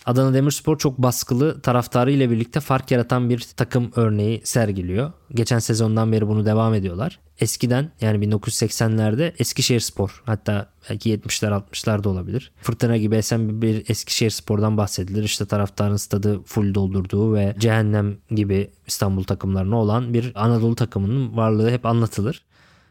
Adana 0.10 0.34
Demirspor 0.34 0.78
çok 0.78 0.98
baskılı 0.98 1.62
taraftarı 1.62 2.12
ile 2.12 2.30
birlikte 2.30 2.60
fark 2.60 2.92
yaratan 2.92 3.30
bir 3.30 3.48
takım 3.58 3.92
örneği 3.96 4.42
sergiliyor. 4.44 5.12
Geçen 5.34 5.60
sezondan 5.60 6.12
beri 6.12 6.28
bunu 6.28 6.46
devam 6.46 6.74
ediyorlar. 6.74 7.20
Eskiden 7.40 7.92
yani 8.02 8.26
1980'lerde 8.26 9.34
Eskişehir 9.40 9.80
Spor 9.80 10.24
hatta 10.26 10.70
belki 10.90 11.18
70'ler 11.18 11.62
60'lar 11.62 12.04
da 12.04 12.10
olabilir. 12.10 12.52
Fırtına 12.62 12.98
gibi 12.98 13.16
esen 13.16 13.62
bir 13.62 13.90
Eskişehir 13.90 14.32
bahsedilir. 14.78 15.24
İşte 15.24 15.46
taraftarın 15.46 15.96
stadı 15.96 16.42
full 16.46 16.74
doldurduğu 16.76 17.34
ve 17.34 17.56
cehennem 17.60 18.18
gibi 18.32 18.72
İstanbul 18.88 19.24
takımlarına 19.24 19.78
olan 19.78 20.14
bir 20.14 20.32
Anadolu 20.36 20.76
takımının 20.76 21.38
varlığı 21.38 21.70
hep 21.70 21.86
anlatılır. 21.86 22.42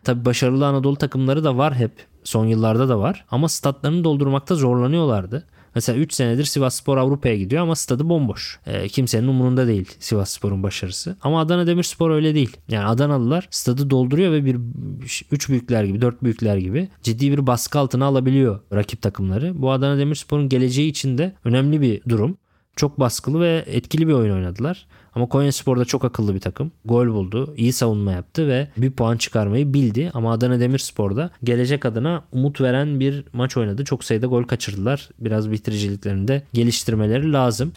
Tabi 0.05 0.25
başarılı 0.25 0.67
Anadolu 0.67 0.97
takımları 0.97 1.45
da 1.45 1.57
var 1.57 1.75
hep. 1.75 1.93
Son 2.25 2.47
yıllarda 2.47 2.89
da 2.89 2.99
var. 2.99 3.25
Ama 3.31 3.49
statlarını 3.49 4.05
doldurmakta 4.05 4.55
zorlanıyorlardı. 4.55 5.47
Mesela 5.75 5.99
3 5.99 6.13
senedir 6.13 6.45
Sivas 6.45 6.75
Spor 6.75 6.97
Avrupa'ya 6.97 7.37
gidiyor 7.37 7.63
ama 7.63 7.77
stadı 7.77 8.09
bomboş. 8.09 8.61
E, 8.67 8.89
kimsenin 8.89 9.29
umurunda 9.29 9.67
değil 9.67 9.89
Sivas 9.99 10.31
Spor'un 10.31 10.63
başarısı. 10.63 11.17
Ama 11.23 11.41
Adana 11.41 11.67
Demirspor 11.67 12.11
öyle 12.11 12.35
değil. 12.35 12.57
Yani 12.69 12.85
Adanalılar 12.85 13.49
stadı 13.51 13.91
dolduruyor 13.91 14.33
ve 14.33 14.45
bir 14.45 14.57
3 15.31 15.49
büyükler 15.49 15.85
gibi 15.85 16.01
4 16.01 16.23
büyükler 16.23 16.57
gibi 16.57 16.89
ciddi 17.03 17.33
bir 17.33 17.47
baskı 17.47 17.79
altına 17.79 18.05
alabiliyor 18.05 18.61
rakip 18.73 19.03
takımları. 19.03 19.63
Bu 19.63 19.71
Adana 19.71 19.99
Demirspor'un 19.99 20.49
geleceği 20.49 20.91
için 20.91 21.19
de 21.19 21.33
önemli 21.45 21.81
bir 21.81 22.01
durum. 22.09 22.39
Çok 22.79 23.01
baskılı 23.01 23.41
ve 23.41 23.65
etkili 23.67 24.09
bir 24.09 24.13
oyun 24.13 24.35
oynadılar. 24.35 24.87
Ama 25.15 25.29
Konya 25.29 25.53
Spor'da 25.53 25.85
çok 25.85 26.05
akıllı 26.05 26.35
bir 26.35 26.41
takım. 26.41 26.73
Gol 26.85 27.07
buldu, 27.07 27.55
iyi 27.57 27.73
savunma 27.73 28.13
yaptı 28.13 28.49
ve 28.49 28.69
bir 28.77 28.91
puan 28.91 29.17
çıkarmayı 29.17 29.75
bildi. 29.75 30.11
Ama 30.15 30.33
Adana 30.33 30.61
Demirspor'da 30.61 31.31
gelecek 31.45 31.87
adına 31.87 32.25
umut 32.33 32.61
veren 32.61 33.01
bir 33.01 33.25
maç 33.33 33.57
oynadı. 33.57 33.85
Çok 33.85 34.05
sayıda 34.05 34.27
gol 34.27 34.45
kaçırdılar. 34.45 35.09
Biraz 35.19 35.51
bitiriciliklerini 35.51 36.29
de 36.29 36.43
geliştirmeleri 36.53 37.33
lazım. 37.33 37.73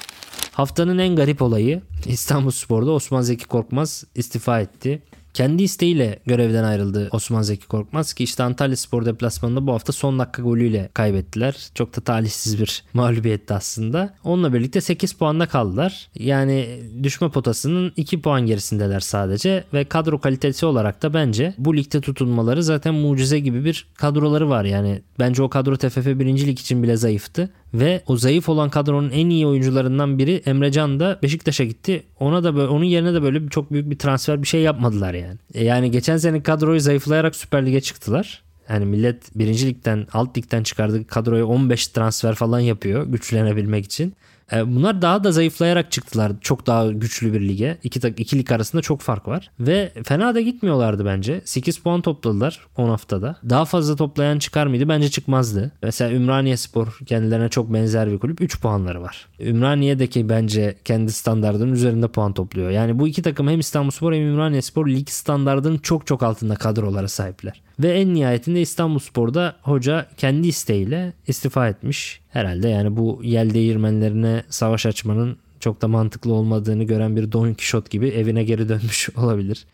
Haftanın 0.52 0.98
en 0.98 1.16
garip 1.16 1.42
olayı 1.42 1.82
İstanbul 2.06 2.52
Spor'da 2.52 2.92
Osman 2.92 3.22
Zeki 3.22 3.48
Korkmaz 3.48 4.04
istifa 4.16 4.60
etti. 4.62 5.02
Kendi 5.34 5.64
isteğiyle 5.64 6.20
görevden 6.26 6.64
ayrıldı 6.64 7.10
Osman 7.12 7.42
Zeki 7.42 7.68
Korkmaz 7.68 8.14
ki 8.14 8.24
işte 8.24 8.44
Antalya 8.44 8.76
Spor 8.76 9.06
deplasmanında 9.06 9.68
bu 9.68 9.74
hafta 9.74 9.94
son 9.94 10.20
dakika 10.20 10.42
golüyle 10.42 10.90
kaybettiler. 10.94 11.70
Çok 11.76 11.98
da 11.98 12.02
talihsiz 12.02 12.60
bir 12.60 12.84
mağlubiyetti 12.94 13.54
aslında. 13.54 14.14
Onunla 14.24 14.54
birlikte 14.54 14.82
8 14.82 15.14
puanda 15.14 15.46
kaldılar. 15.46 16.10
Yani 16.16 16.80
düşme 17.04 17.30
potasının 17.30 17.94
2 17.96 18.22
puan 18.22 18.46
gerisindeler 18.46 19.00
sadece 19.00 19.64
ve 19.74 19.84
kadro 19.84 20.20
kalitesi 20.20 20.66
olarak 20.66 21.04
da 21.04 21.14
bence 21.14 21.54
bu 21.58 21.78
ligde 21.78 22.02
tutunmaları 22.02 22.64
zaten 22.64 22.94
mucize 22.94 23.40
gibi 23.40 23.66
bir 23.66 23.88
kadroları 23.96 24.50
var. 24.50 24.66
Yani 24.66 25.02
bence 25.20 25.44
o 25.44 25.50
kadro 25.50 25.78
TFF 25.78 26.06
1. 26.06 26.48
Lig 26.48 26.60
için 26.60 26.84
bile 26.84 26.98
zayıftı. 26.98 27.50
Ve 27.74 28.04
o 28.08 28.18
zayıf 28.18 28.50
olan 28.50 28.70
kadronun 28.70 29.10
en 29.10 29.30
iyi 29.30 29.48
oyuncularından 29.48 30.18
biri 30.18 30.42
Emrecan 30.46 31.00
da 31.00 31.20
Beşiktaş'a 31.24 31.64
gitti. 31.64 32.04
Ona 32.20 32.44
da 32.44 32.56
böyle, 32.56 32.68
onun 32.68 32.84
yerine 32.84 33.14
de 33.14 33.22
böyle 33.22 33.50
çok 33.50 33.72
büyük 33.72 33.90
bir 33.90 33.98
transfer 33.98 34.42
bir 34.42 34.48
şey 34.48 34.62
yapmadılar 34.62 35.14
yani. 35.14 35.21
E 35.54 35.64
yani 35.64 35.92
geçen 35.92 36.18
sene 36.18 36.44
kadroyu 36.44 36.80
zayıflayarak 36.80 37.36
Süper 37.36 37.66
Lig'e 37.66 37.82
çıktılar. 37.82 38.44
Yani 38.70 38.86
millet 38.86 39.36
birinci 39.36 39.68
ligden 39.68 40.08
alt 40.14 40.38
ligden 40.38 40.64
çıkardığı 40.64 41.08
kadroya 41.08 41.46
15 41.46 41.88
transfer 41.88 42.36
falan 42.36 42.60
yapıyor 42.60 43.08
güçlenebilmek 43.08 43.86
için. 43.86 44.14
E, 44.54 44.76
bunlar 44.76 45.02
daha 45.02 45.24
da 45.24 45.32
zayıflayarak 45.32 45.92
çıktılar. 45.92 46.32
Çok 46.42 46.68
daha 46.68 46.92
güçlü 46.92 47.34
bir 47.34 47.42
lige. 47.42 47.78
İki, 47.84 48.08
iki 48.08 48.40
lig 48.40 48.52
arasında 48.52 48.82
çok 48.82 49.02
fark 49.02 49.28
var. 49.28 49.52
Ve 49.60 49.92
fena 50.04 50.36
da 50.36 50.42
gitmiyorlardı 50.42 51.06
bence. 51.06 51.42
8 51.46 51.78
puan 51.78 52.02
topladılar 52.02 52.60
10 52.78 52.90
haftada. 52.90 53.36
Daha 53.50 53.66
fazla 53.66 53.96
toplayan 53.96 54.40
çıkar 54.40 54.68
mıydı? 54.68 54.90
Bence 54.90 55.10
çıkmazdı. 55.10 55.72
Mesela 55.84 56.12
Ümraniye 56.12 56.58
Spor 56.58 57.00
kendilerine 57.06 57.50
çok 57.50 57.74
benzer 57.74 58.12
bir 58.12 58.20
kulüp. 58.20 58.42
3 58.42 58.62
puanları 58.62 59.02
var. 59.02 59.28
Ümraniye'deki 59.40 60.30
bence 60.30 60.78
kendi 60.86 61.12
standartının 61.12 61.74
üzerinde 61.74 62.08
puan 62.08 62.34
topluyor. 62.34 62.70
Yani 62.70 63.00
bu 63.00 63.08
iki 63.08 63.22
takım 63.22 63.48
hem 63.48 63.60
İstanbul 63.60 63.92
Spor 63.92 64.14
hem 64.14 64.22
Ümraniye 64.22 64.62
Spor 64.62 64.88
lig 64.88 65.10
standartının 65.10 65.78
çok 65.78 66.08
çok 66.08 66.24
altında 66.24 66.56
kadrolara 66.56 67.08
sahipler. 67.08 67.62
Ve 67.82 67.92
en 67.94 68.14
nihayetinde 68.14 68.62
İstanbul 68.62 69.00
Spor'da 69.00 69.56
hoca 69.62 70.08
kendi 70.18 70.48
isteğiyle 70.48 71.14
istifa 71.28 71.68
etmiş. 71.68 72.22
Herhalde 72.30 72.70
yani 72.70 72.98
bu 72.98 73.20
yel 73.24 73.54
değirmenlerine 73.54 74.44
savaş 74.50 74.86
açmanın 74.86 75.38
çok 75.60 75.82
da 75.82 75.88
mantıklı 75.88 76.34
olmadığını 76.34 76.84
gören 76.84 77.16
bir 77.16 77.32
Don 77.32 77.54
Kişot 77.54 77.90
gibi 77.90 78.08
evine 78.08 78.44
geri 78.44 78.70
dönmüş 78.70 79.10
olabilir. 79.18 79.66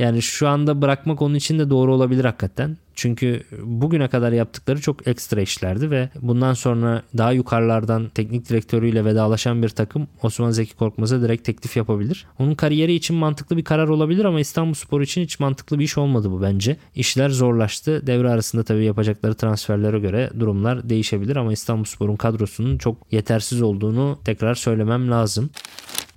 Yani 0.00 0.22
şu 0.22 0.48
anda 0.48 0.82
bırakmak 0.82 1.22
onun 1.22 1.34
için 1.34 1.58
de 1.58 1.70
doğru 1.70 1.94
olabilir 1.94 2.24
hakikaten. 2.24 2.76
Çünkü 2.94 3.42
bugüne 3.62 4.08
kadar 4.08 4.32
yaptıkları 4.32 4.80
çok 4.80 5.08
ekstra 5.08 5.40
işlerdi 5.40 5.90
ve 5.90 6.08
bundan 6.20 6.54
sonra 6.54 7.02
daha 7.18 7.32
yukarılardan 7.32 8.08
teknik 8.08 8.48
direktörüyle 8.48 9.04
vedalaşan 9.04 9.62
bir 9.62 9.68
takım 9.68 10.08
Osman 10.22 10.50
Zeki 10.50 10.76
Korkmaz'a 10.76 11.22
direkt 11.22 11.44
teklif 11.44 11.76
yapabilir. 11.76 12.26
Onun 12.38 12.54
kariyeri 12.54 12.94
için 12.94 13.16
mantıklı 13.16 13.56
bir 13.56 13.64
karar 13.64 13.88
olabilir 13.88 14.24
ama 14.24 14.40
İstanbul 14.40 14.74
Spor 14.74 15.00
için 15.00 15.22
hiç 15.22 15.40
mantıklı 15.40 15.78
bir 15.78 15.84
iş 15.84 15.98
olmadı 15.98 16.30
bu 16.30 16.42
bence. 16.42 16.76
İşler 16.94 17.28
zorlaştı. 17.28 18.06
Devre 18.06 18.30
arasında 18.30 18.62
tabii 18.62 18.84
yapacakları 18.84 19.34
transferlere 19.34 19.98
göre 19.98 20.30
durumlar 20.40 20.88
değişebilir 20.88 21.36
ama 21.36 21.52
İstanbul 21.52 21.84
Spor'un 21.84 22.16
kadrosunun 22.16 22.78
çok 22.78 23.12
yetersiz 23.12 23.62
olduğunu 23.62 24.18
tekrar 24.24 24.54
söylemem 24.54 25.10
lazım. 25.10 25.50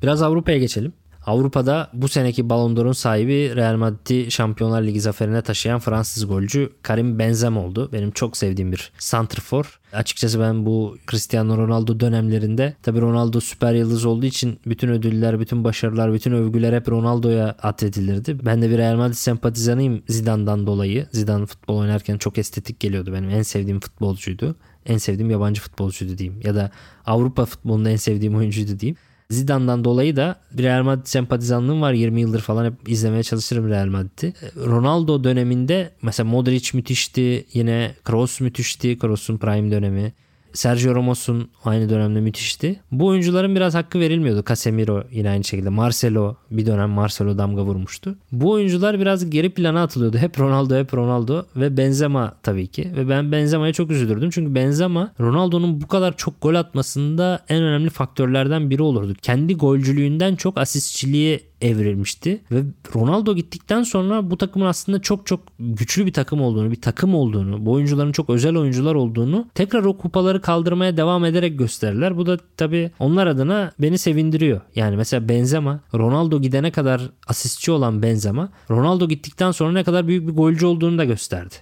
Biraz 0.02 0.22
Avrupa'ya 0.22 0.58
geçelim. 0.58 0.94
Avrupa'da 1.26 1.90
bu 1.94 2.08
seneki 2.08 2.50
Ballon 2.50 2.76
d'Or'un 2.76 2.92
sahibi 2.92 3.56
Real 3.56 3.76
Madrid'i 3.76 4.32
Şampiyonlar 4.32 4.82
Ligi 4.82 5.02
zaferine 5.02 5.42
taşıyan 5.42 5.80
Fransız 5.80 6.28
golcü 6.28 6.70
Karim 6.82 7.20
Benzema 7.20 7.62
oldu. 7.62 7.90
Benim 7.94 8.12
çok 8.12 8.38
sevdiğim 8.38 8.72
bir 8.72 8.92
santrfor. 8.98 9.80
Açıkçası 9.94 10.40
ben 10.40 10.66
bu 10.66 10.98
Cristiano 11.12 11.58
Ronaldo 11.58 12.00
dönemlerinde 12.00 12.74
tabi 12.84 13.02
Ronaldo 13.02 13.40
süper 13.40 13.74
yıldız 13.74 14.06
olduğu 14.06 14.26
için 14.26 14.60
bütün 14.66 14.88
ödüller, 14.88 15.40
bütün 15.40 15.64
başarılar, 15.64 16.14
bütün 16.14 16.32
övgüler 16.32 16.74
hep 16.74 16.90
Ronaldo'ya 16.90 17.56
atfedilirdi. 17.62 18.46
Ben 18.46 18.62
de 18.62 18.70
bir 18.70 18.78
Real 18.78 18.96
Madrid 18.96 19.14
sempatizanıyım 19.14 20.04
Zidane'dan 20.08 20.68
dolayı. 20.68 21.08
Zidane 21.12 21.46
futbol 21.46 21.78
oynarken 21.78 22.18
çok 22.18 22.38
estetik 22.38 22.80
geliyordu 22.80 23.14
benim. 23.14 23.30
En 23.30 23.42
sevdiğim 23.42 23.80
futbolcuydu. 23.80 24.56
En 24.86 24.98
sevdiğim 24.98 25.32
yabancı 25.32 25.62
futbolcuydu 25.62 26.18
diyeyim. 26.18 26.42
Ya 26.44 26.56
da 26.56 26.72
Avrupa 27.06 27.46
futbolunda 27.46 27.90
en 27.90 27.96
sevdiğim 27.96 28.36
oyuncuydu 28.36 28.80
diyeyim. 28.80 28.98
Zidane'dan 29.34 29.84
dolayı 29.84 30.16
da 30.16 30.36
Real 30.58 30.84
Madrid 30.84 31.06
sempatizanlığım 31.06 31.82
var. 31.82 31.94
20 31.94 32.22
yıldır 32.22 32.40
falan 32.40 32.66
hep 32.66 32.74
izlemeye 32.88 33.24
çalışırım 33.24 33.70
Real 33.70 33.88
Madrid'i. 33.88 34.34
Ronaldo 34.66 35.24
döneminde 35.24 35.90
mesela 36.02 36.30
Modric 36.30 36.70
müthişti. 36.74 37.46
Yine 37.54 37.96
Kroos 38.04 38.40
müthişti. 38.40 39.00
Kroos'un 39.00 39.38
prime 39.38 39.72
dönemi. 39.72 40.14
Sergio 40.54 40.96
Ramos'un 40.96 41.50
aynı 41.66 41.90
dönemde 41.90 42.22
müthişti. 42.22 42.80
Bu 42.92 43.08
oyuncuların 43.08 43.56
biraz 43.56 43.76
hakkı 43.76 44.00
verilmiyordu. 44.00 44.44
Casemiro 44.48 45.04
yine 45.12 45.30
aynı 45.30 45.44
şekilde. 45.44 45.70
Marcelo 45.70 46.36
bir 46.52 46.66
dönem 46.66 46.90
Marcelo 46.90 47.38
damga 47.38 47.64
vurmuştu. 47.64 48.16
Bu 48.32 48.52
oyuncular 48.52 49.00
biraz 49.00 49.30
geri 49.30 49.50
plana 49.50 49.84
atılıyordu. 49.84 50.18
Hep 50.18 50.40
Ronaldo 50.40 50.76
hep 50.76 50.94
Ronaldo 50.94 51.46
ve 51.56 51.78
Benzema 51.78 52.34
tabii 52.44 52.68
ki. 52.68 52.92
Ve 52.96 53.10
ben 53.10 53.32
Benzema'ya 53.32 53.74
çok 53.74 53.92
üzülürdüm. 53.92 54.30
Çünkü 54.30 54.56
Benzema 54.56 55.14
Ronaldo'nun 55.20 55.82
bu 55.82 55.88
kadar 55.88 56.18
çok 56.18 56.42
gol 56.42 56.56
atmasında 56.56 57.46
en 57.50 57.64
önemli 57.64 57.90
faktörlerden 57.90 58.70
biri 58.70 58.82
olurdu. 58.82 59.14
Kendi 59.22 59.56
golcülüğünden 59.56 60.36
çok 60.36 60.58
asistçiliğe 60.58 61.40
evrilmişti 61.64 62.42
ve 62.52 62.64
Ronaldo 62.96 63.36
gittikten 63.36 63.84
sonra 63.84 64.32
bu 64.32 64.38
takımın 64.38 64.66
aslında 64.66 65.02
çok 65.02 65.28
çok 65.28 65.40
güçlü 65.60 66.06
bir 66.06 66.14
takım 66.14 66.42
olduğunu, 66.42 66.72
bir 66.72 66.82
takım 66.82 67.16
olduğunu, 67.16 67.66
bu 67.66 67.72
oyuncuların 67.72 68.12
çok 68.12 68.30
özel 68.30 68.58
oyuncular 68.58 68.96
olduğunu 68.96 69.48
tekrar 69.56 69.84
o 69.84 69.98
kupaları 69.98 70.42
kaldırmaya 70.42 70.98
devam 70.98 71.26
ederek 71.26 71.60
gösterirler. 71.60 72.18
Bu 72.18 72.26
da 72.26 72.38
tabii 72.58 72.92
onlar 73.00 73.28
adına 73.28 73.72
beni 73.80 73.98
sevindiriyor. 73.98 74.62
Yani 74.76 74.96
mesela 74.96 75.30
Benzema, 75.30 75.80
Ronaldo 75.94 76.42
gidene 76.42 76.72
kadar 76.72 77.10
asistçi 77.28 77.72
olan 77.72 78.02
Benzema, 78.02 78.50
Ronaldo 78.70 79.08
gittikten 79.08 79.52
sonra 79.52 79.72
ne 79.72 79.84
kadar 79.84 80.08
büyük 80.08 80.28
bir 80.28 80.34
golcü 80.34 80.66
olduğunu 80.66 80.98
da 80.98 81.06
gösterdi. 81.06 81.56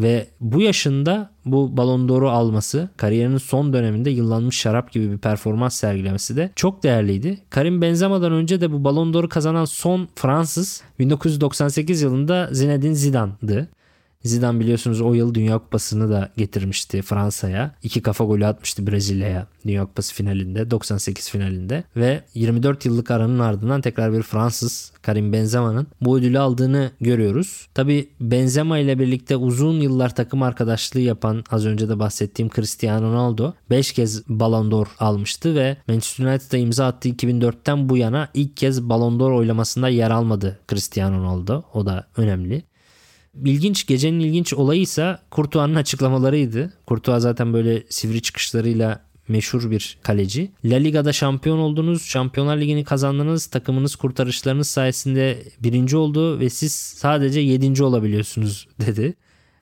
Ve 0.00 0.26
bu 0.40 0.60
yaşında 0.60 1.30
bu 1.44 1.76
Ballon 1.76 2.08
d'Or'u 2.08 2.30
alması, 2.30 2.88
kariyerinin 2.96 3.36
son 3.36 3.72
döneminde 3.72 4.10
yıllanmış 4.10 4.58
şarap 4.58 4.92
gibi 4.92 5.12
bir 5.12 5.18
performans 5.18 5.74
sergilemesi 5.74 6.36
de 6.36 6.50
çok 6.56 6.82
değerliydi. 6.82 7.38
Karim 7.50 7.82
Benzema'dan 7.82 8.32
önce 8.32 8.60
de 8.60 8.72
bu 8.72 8.84
Ballon 8.84 9.14
d'Or'u 9.14 9.28
kazanan 9.28 9.64
son 9.64 10.08
Fransız 10.14 10.82
1998 10.98 12.02
yılında 12.02 12.48
Zinedine 12.52 12.94
Zidane'dı. 12.94 13.68
Zidane 14.24 14.60
biliyorsunuz 14.60 15.00
o 15.00 15.14
yıl 15.14 15.34
Dünya 15.34 15.58
Kupası'nı 15.58 16.10
da 16.10 16.30
getirmişti 16.36 17.02
Fransa'ya. 17.02 17.74
İki 17.82 18.02
kafa 18.02 18.24
golü 18.24 18.46
atmıştı 18.46 18.86
Brezilya'ya 18.86 19.46
Dünya 19.66 19.84
Kupası 19.84 20.14
finalinde 20.14 20.70
98 20.70 21.30
finalinde 21.30 21.84
ve 21.96 22.22
24 22.34 22.86
yıllık 22.86 23.10
aranın 23.10 23.38
ardından 23.38 23.80
tekrar 23.80 24.12
bir 24.12 24.22
Fransız 24.22 24.92
Karim 25.02 25.32
Benzema'nın 25.32 25.86
bu 26.00 26.18
ödülü 26.18 26.38
aldığını 26.38 26.90
görüyoruz. 27.00 27.68
Tabi 27.74 28.08
Benzema 28.20 28.78
ile 28.78 28.98
birlikte 28.98 29.36
uzun 29.36 29.80
yıllar 29.80 30.14
takım 30.14 30.42
arkadaşlığı 30.42 31.00
yapan 31.00 31.44
az 31.50 31.66
önce 31.66 31.88
de 31.88 31.98
bahsettiğim 31.98 32.50
Cristiano 32.50 33.12
Ronaldo 33.12 33.52
5 33.70 33.92
kez 33.92 34.28
Ballon 34.28 34.70
d'Or 34.70 34.86
almıştı 34.98 35.54
ve 35.54 35.76
Manchester 35.88 36.26
United'a 36.26 36.56
imza 36.56 36.86
attığı 36.86 37.08
2004'ten 37.08 37.88
bu 37.88 37.96
yana 37.96 38.28
ilk 38.34 38.56
kez 38.56 38.82
Ballon 38.82 39.20
d'Or 39.20 39.30
oylamasında 39.30 39.88
yer 39.88 40.10
almadı 40.10 40.58
Cristiano 40.68 41.18
Ronaldo. 41.18 41.62
O 41.74 41.86
da 41.86 42.06
önemli. 42.16 42.69
İlginç 43.44 43.86
gecenin 43.86 44.20
ilginç 44.20 44.54
olayı 44.54 44.80
ise 44.80 45.18
Kurtuğa'nın 45.30 45.74
açıklamalarıydı. 45.74 46.72
Kurtuğa 46.86 47.20
zaten 47.20 47.52
böyle 47.52 47.82
sivri 47.88 48.22
çıkışlarıyla 48.22 49.10
meşhur 49.28 49.70
bir 49.70 49.98
kaleci. 50.02 50.50
La 50.64 50.76
Liga'da 50.76 51.12
şampiyon 51.12 51.58
oldunuz, 51.58 52.02
Şampiyonlar 52.02 52.56
Ligi'ni 52.56 52.84
kazandınız, 52.84 53.46
takımınız 53.46 53.96
kurtarışlarınız 53.96 54.68
sayesinde 54.68 55.42
birinci 55.60 55.96
oldu 55.96 56.40
ve 56.40 56.50
siz 56.50 56.72
sadece 56.72 57.40
yedinci 57.40 57.84
olabiliyorsunuz 57.84 58.68
dedi. 58.80 59.14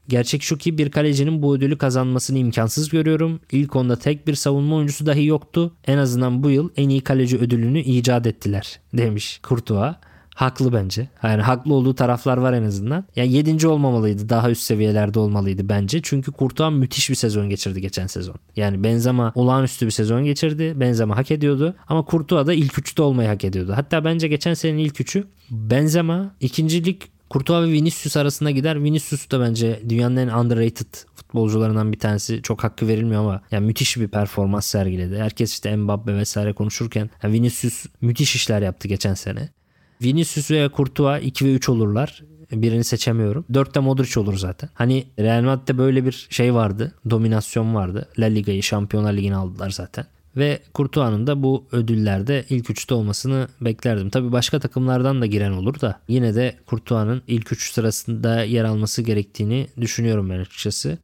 Gerçek 0.09 0.43
şu 0.43 0.59
ki 0.59 0.79
bir 0.79 0.91
kalecinin 0.91 1.43
bu 1.43 1.57
ödülü 1.57 1.79
kazanmasını 1.79 2.39
imkansız 2.39 2.89
görüyorum. 2.89 3.41
İlk 3.53 3.77
onda 3.77 3.97
tek 3.97 4.27
bir 4.27 4.35
savunma 4.35 4.77
oyuncusu 4.77 5.07
dahi 5.07 5.25
yoktu. 5.27 5.77
En 5.87 5.99
azından 5.99 6.43
bu 6.43 6.51
yıl 6.51 6.71
en 6.77 6.89
iyi 6.89 7.01
kaleci 7.01 7.39
ödülünü 7.39 7.81
icat 7.81 8.27
ettiler 8.27 8.81
demiş 8.93 9.41
Kurtuğa. 9.43 10.01
Haklı 10.39 10.73
bence. 10.73 11.09
Yani 11.23 11.43
haklı 11.43 11.75
olduğu 11.75 11.95
taraflar 11.95 12.37
var 12.37 12.53
en 12.53 12.63
azından. 12.63 13.05
Yani 13.17 13.33
7. 13.33 13.67
olmamalıydı. 13.67 14.29
Daha 14.29 14.51
üst 14.51 14.63
seviyelerde 14.63 15.19
olmalıydı 15.19 15.69
bence. 15.69 16.01
Çünkü 16.03 16.33
Kurtuğan 16.33 16.73
müthiş 16.73 17.11
bir 17.11 17.15
sezon 17.15 17.49
geçirdi 17.49 17.81
geçen 17.81 18.07
sezon. 18.07 18.35
Yani 18.57 18.85
Benzema 18.85 19.33
olağanüstü 19.35 19.87
bir 19.87 19.91
sezon 19.91 20.25
geçirdi. 20.25 20.73
Benzema 20.77 21.17
hak 21.17 21.31
ediyordu. 21.31 21.75
Ama 21.89 22.05
Kurtuğa 22.05 22.47
da 22.47 22.55
ilk 22.55 22.79
üçte 22.79 23.03
olmayı 23.03 23.29
hak 23.29 23.45
ediyordu. 23.45 23.73
Hatta 23.77 24.05
bence 24.05 24.29
geçen 24.29 24.55
senenin 24.55 24.79
ilk 24.79 25.01
üçü 25.01 25.25
Benzema, 25.51 26.35
ikincilik 26.41 27.09
Kurtuğa 27.31 27.63
ve 27.63 27.73
Vinicius 27.73 28.17
arasında 28.17 28.51
gider. 28.51 28.85
Vinicius 28.85 29.31
da 29.31 29.41
bence 29.41 29.83
dünyanın 29.89 30.17
en 30.17 30.29
underrated 30.29 30.95
futbolcularından 31.15 31.93
bir 31.93 31.99
tanesi. 31.99 32.43
Çok 32.43 32.65
hakkı 32.65 32.89
verilmiyor 32.89 33.21
ama 33.21 33.43
yani 33.51 33.67
müthiş 33.67 33.97
bir 33.97 34.09
performans 34.09 34.67
sergiledi. 34.67 35.19
Herkes 35.19 35.53
işte 35.53 35.77
Mbappe 35.77 36.17
vesaire 36.17 36.53
konuşurken 36.53 37.11
yani 37.23 37.33
Vinicius 37.33 37.87
müthiş 38.01 38.35
işler 38.35 38.63
yaptı 38.63 38.89
geçen 38.89 39.15
sene. 39.15 39.58
Vinicius 40.03 40.51
ve 40.51 40.71
Courtois 40.77 41.23
2 41.23 41.45
ve 41.45 41.55
3 41.55 41.69
olurlar. 41.69 42.23
Birini 42.53 42.85
seçemiyorum. 42.85 43.45
4'te 43.53 43.81
Modric 43.81 44.21
olur 44.21 44.37
zaten. 44.37 44.71
Hani 44.75 45.07
Real 45.19 45.43
Madrid'de 45.43 45.79
böyle 45.79 46.05
bir 46.05 46.27
şey 46.31 46.55
vardı. 46.55 46.95
Dominasyon 47.11 47.75
vardı. 47.75 48.09
La 48.19 48.27
Liga'yı, 48.27 48.63
Şampiyonlar 48.63 49.13
Ligi'ni 49.13 49.37
aldılar 49.37 49.71
zaten. 49.71 50.07
Ve 50.37 50.59
Courtois'un 50.75 51.27
da 51.27 51.43
bu 51.43 51.65
ödüllerde 51.73 52.45
ilk 52.49 52.71
üçte 52.71 52.95
olmasını 52.95 53.49
beklerdim. 53.61 54.11
Tabii 54.11 54.33
başka 54.33 54.61
takımlardan 54.61 55.21
da 55.21 55.27
giren 55.27 55.53
olur 55.53 55.81
da 55.81 56.01
yine 56.09 56.35
de 56.35 56.57
Courtois'un 56.69 57.23
ilk 57.27 57.53
üç 57.53 57.73
sırasında 57.73 58.45
yer 58.45 58.65
alması 58.65 59.03
gerektiğini 59.03 59.67
düşünüyorum 59.81 60.31
ben 60.31 60.39
açıkçası. 60.39 60.99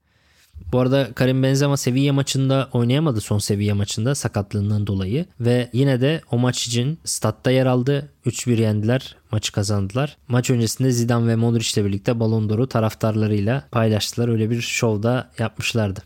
Bu 0.74 0.80
arada 0.80 1.12
Karim 1.14 1.42
Benzema 1.42 1.76
Sevilla 1.76 2.12
maçında 2.12 2.68
oynayamadı 2.72 3.20
son 3.20 3.38
Sevilla 3.38 3.74
maçında 3.74 4.14
sakatlığından 4.14 4.86
dolayı 4.86 5.26
ve 5.40 5.70
yine 5.72 6.00
de 6.00 6.20
o 6.30 6.38
maç 6.38 6.66
için 6.66 6.98
statta 7.04 7.50
yer 7.50 7.66
aldı. 7.66 8.08
3-1 8.26 8.60
yendiler, 8.60 9.16
maçı 9.32 9.52
kazandılar. 9.52 10.16
Maç 10.28 10.50
öncesinde 10.50 10.90
Zidane 10.90 11.26
ve 11.26 11.36
Modric 11.36 11.80
ile 11.80 11.88
birlikte 11.88 12.20
Ballon 12.20 12.48
d'Or'u 12.48 12.66
taraftarlarıyla 12.66 13.64
paylaştılar. 13.70 14.28
Öyle 14.28 14.50
bir 14.50 14.60
şovda 14.60 15.30
yapmışlardı. 15.38 16.02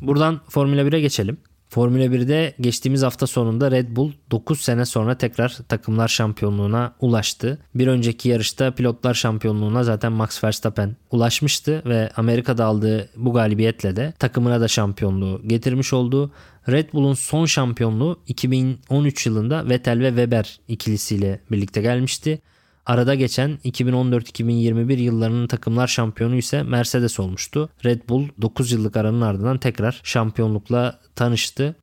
Buradan 0.00 0.40
Formula 0.48 0.80
1'e 0.82 1.00
geçelim. 1.00 1.36
Formula 1.72 2.04
1'de 2.04 2.54
geçtiğimiz 2.60 3.02
hafta 3.02 3.26
sonunda 3.26 3.70
Red 3.70 3.96
Bull 3.96 4.12
9 4.30 4.60
sene 4.60 4.84
sonra 4.84 5.18
tekrar 5.18 5.58
takımlar 5.68 6.08
şampiyonluğuna 6.08 6.94
ulaştı. 7.00 7.58
Bir 7.74 7.86
önceki 7.86 8.28
yarışta 8.28 8.74
pilotlar 8.74 9.14
şampiyonluğuna 9.14 9.84
zaten 9.84 10.12
Max 10.12 10.44
Verstappen 10.44 10.96
ulaşmıştı 11.10 11.82
ve 11.86 12.10
Amerika'da 12.16 12.64
aldığı 12.64 13.08
bu 13.16 13.32
galibiyetle 13.32 13.96
de 13.96 14.12
takımına 14.18 14.60
da 14.60 14.68
şampiyonluğu 14.68 15.42
getirmiş 15.46 15.92
oldu. 15.92 16.32
Red 16.68 16.92
Bull'un 16.92 17.14
son 17.14 17.46
şampiyonluğu 17.46 18.20
2013 18.26 19.26
yılında 19.26 19.68
Vettel 19.68 20.00
ve 20.00 20.08
Weber 20.08 20.60
ikilisiyle 20.68 21.40
birlikte 21.50 21.82
gelmişti. 21.82 22.42
Arada 22.86 23.14
geçen 23.14 23.58
2014-2021 23.64 25.00
yıllarının 25.00 25.46
takımlar 25.46 25.86
şampiyonu 25.86 26.36
ise 26.36 26.62
Mercedes 26.62 27.20
olmuştu. 27.20 27.68
Red 27.84 28.08
Bull 28.08 28.28
9 28.42 28.72
yıllık 28.72 28.96
aranın 28.96 29.20
ardından 29.20 29.58
tekrar 29.58 30.00
şampiyonlukla 30.04 30.98
tanıştı. 31.16 31.76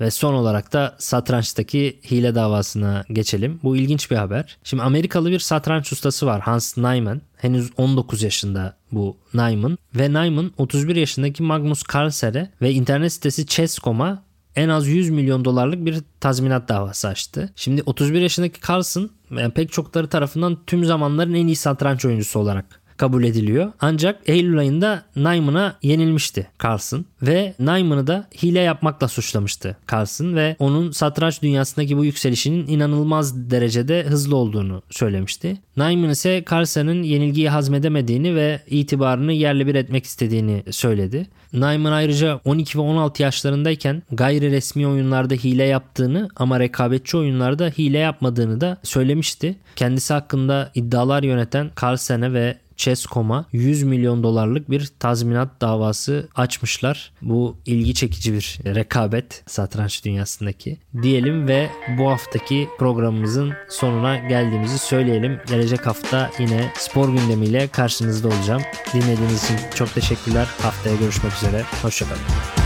Ve 0.00 0.10
son 0.10 0.34
olarak 0.34 0.72
da 0.72 0.96
satrançtaki 0.98 2.00
hile 2.10 2.34
davasına 2.34 3.04
geçelim. 3.10 3.60
Bu 3.62 3.76
ilginç 3.76 4.10
bir 4.10 4.16
haber. 4.16 4.58
Şimdi 4.64 4.82
Amerikalı 4.82 5.30
bir 5.30 5.38
satranç 5.38 5.92
ustası 5.92 6.26
var 6.26 6.40
Hans 6.40 6.76
Neumann. 6.76 7.20
Henüz 7.36 7.70
19 7.76 8.22
yaşında 8.22 8.76
bu 8.92 9.16
Neumann. 9.34 9.78
Ve 9.94 10.12
Neumann 10.12 10.52
31 10.58 10.96
yaşındaki 10.96 11.42
Magnus 11.42 11.82
Carlsen'e 11.94 12.50
ve 12.62 12.72
internet 12.72 13.12
sitesi 13.12 13.46
Chess.com'a 13.46 14.25
en 14.56 14.68
az 14.68 14.88
100 14.88 15.10
milyon 15.10 15.44
dolarlık 15.44 15.86
bir 15.86 15.98
tazminat 16.20 16.68
davası 16.68 17.08
açtı. 17.08 17.52
Şimdi 17.56 17.82
31 17.86 18.20
yaşındaki 18.20 18.60
Carlson 18.68 19.10
yani 19.30 19.52
pek 19.52 19.72
çokları 19.72 20.08
tarafından 20.08 20.58
tüm 20.66 20.84
zamanların 20.84 21.34
en 21.34 21.46
iyi 21.46 21.56
satranç 21.56 22.04
oyuncusu 22.04 22.38
olarak 22.38 22.80
kabul 22.96 23.24
ediliyor. 23.24 23.72
Ancak 23.80 24.20
Eylül 24.26 24.58
ayında 24.58 25.02
Nyman'a 25.16 25.76
yenilmişti 25.82 26.46
Carlson 26.64 27.04
ve 27.22 27.54
Nyman'ı 27.58 28.06
da 28.06 28.28
hile 28.42 28.60
yapmakla 28.60 29.08
suçlamıştı 29.08 29.76
Carlson 29.92 30.34
ve 30.34 30.56
onun 30.58 30.90
satranç 30.90 31.42
dünyasındaki 31.42 31.96
bu 31.96 32.04
yükselişinin 32.04 32.66
inanılmaz 32.66 33.50
derecede 33.50 34.04
hızlı 34.04 34.36
olduğunu 34.36 34.82
söylemişti. 34.90 35.60
Nyman 35.76 36.10
ise 36.10 36.44
Carlson'ın 36.50 37.02
yenilgiyi 37.02 37.48
hazmedemediğini 37.48 38.34
ve 38.34 38.60
itibarını 38.66 39.32
yerle 39.32 39.66
bir 39.66 39.74
etmek 39.74 40.04
istediğini 40.04 40.62
söyledi. 40.70 41.26
Nyman 41.52 41.92
ayrıca 41.92 42.40
12 42.44 42.78
ve 42.78 42.82
16 42.82 43.22
yaşlarındayken 43.22 44.02
gayri 44.12 44.50
resmi 44.50 44.86
oyunlarda 44.86 45.34
hile 45.34 45.64
yaptığını 45.64 46.28
ama 46.36 46.60
rekabetçi 46.60 47.16
oyunlarda 47.16 47.66
hile 47.78 47.98
yapmadığını 47.98 48.60
da 48.60 48.76
söylemişti. 48.82 49.56
Kendisi 49.76 50.12
hakkında 50.14 50.70
iddialar 50.74 51.22
yöneten 51.22 51.70
Carlsen'e 51.82 52.32
ve 52.32 52.56
Chess.com'a 52.76 53.46
100 53.52 53.82
milyon 53.82 54.22
dolarlık 54.22 54.70
bir 54.70 54.90
tazminat 54.98 55.60
davası 55.60 56.28
açmışlar. 56.34 57.12
Bu 57.22 57.56
ilgi 57.66 57.94
çekici 57.94 58.32
bir 58.32 58.58
rekabet 58.64 59.42
satranç 59.46 60.04
dünyasındaki. 60.04 60.78
Diyelim 61.02 61.48
ve 61.48 61.70
bu 61.98 62.10
haftaki 62.10 62.68
programımızın 62.78 63.52
sonuna 63.68 64.16
geldiğimizi 64.16 64.78
söyleyelim. 64.78 65.40
Gelecek 65.48 65.86
hafta 65.86 66.30
yine 66.38 66.72
spor 66.78 67.08
gündemiyle 67.08 67.68
karşınızda 67.68 68.28
olacağım. 68.28 68.62
Dinlediğiniz 68.94 69.44
için 69.44 69.56
çok 69.74 69.94
teşekkürler. 69.94 70.48
Haftaya 70.62 70.96
görüşmek 70.96 71.32
üzere. 71.32 71.62
Hoşçakalın. 71.82 72.65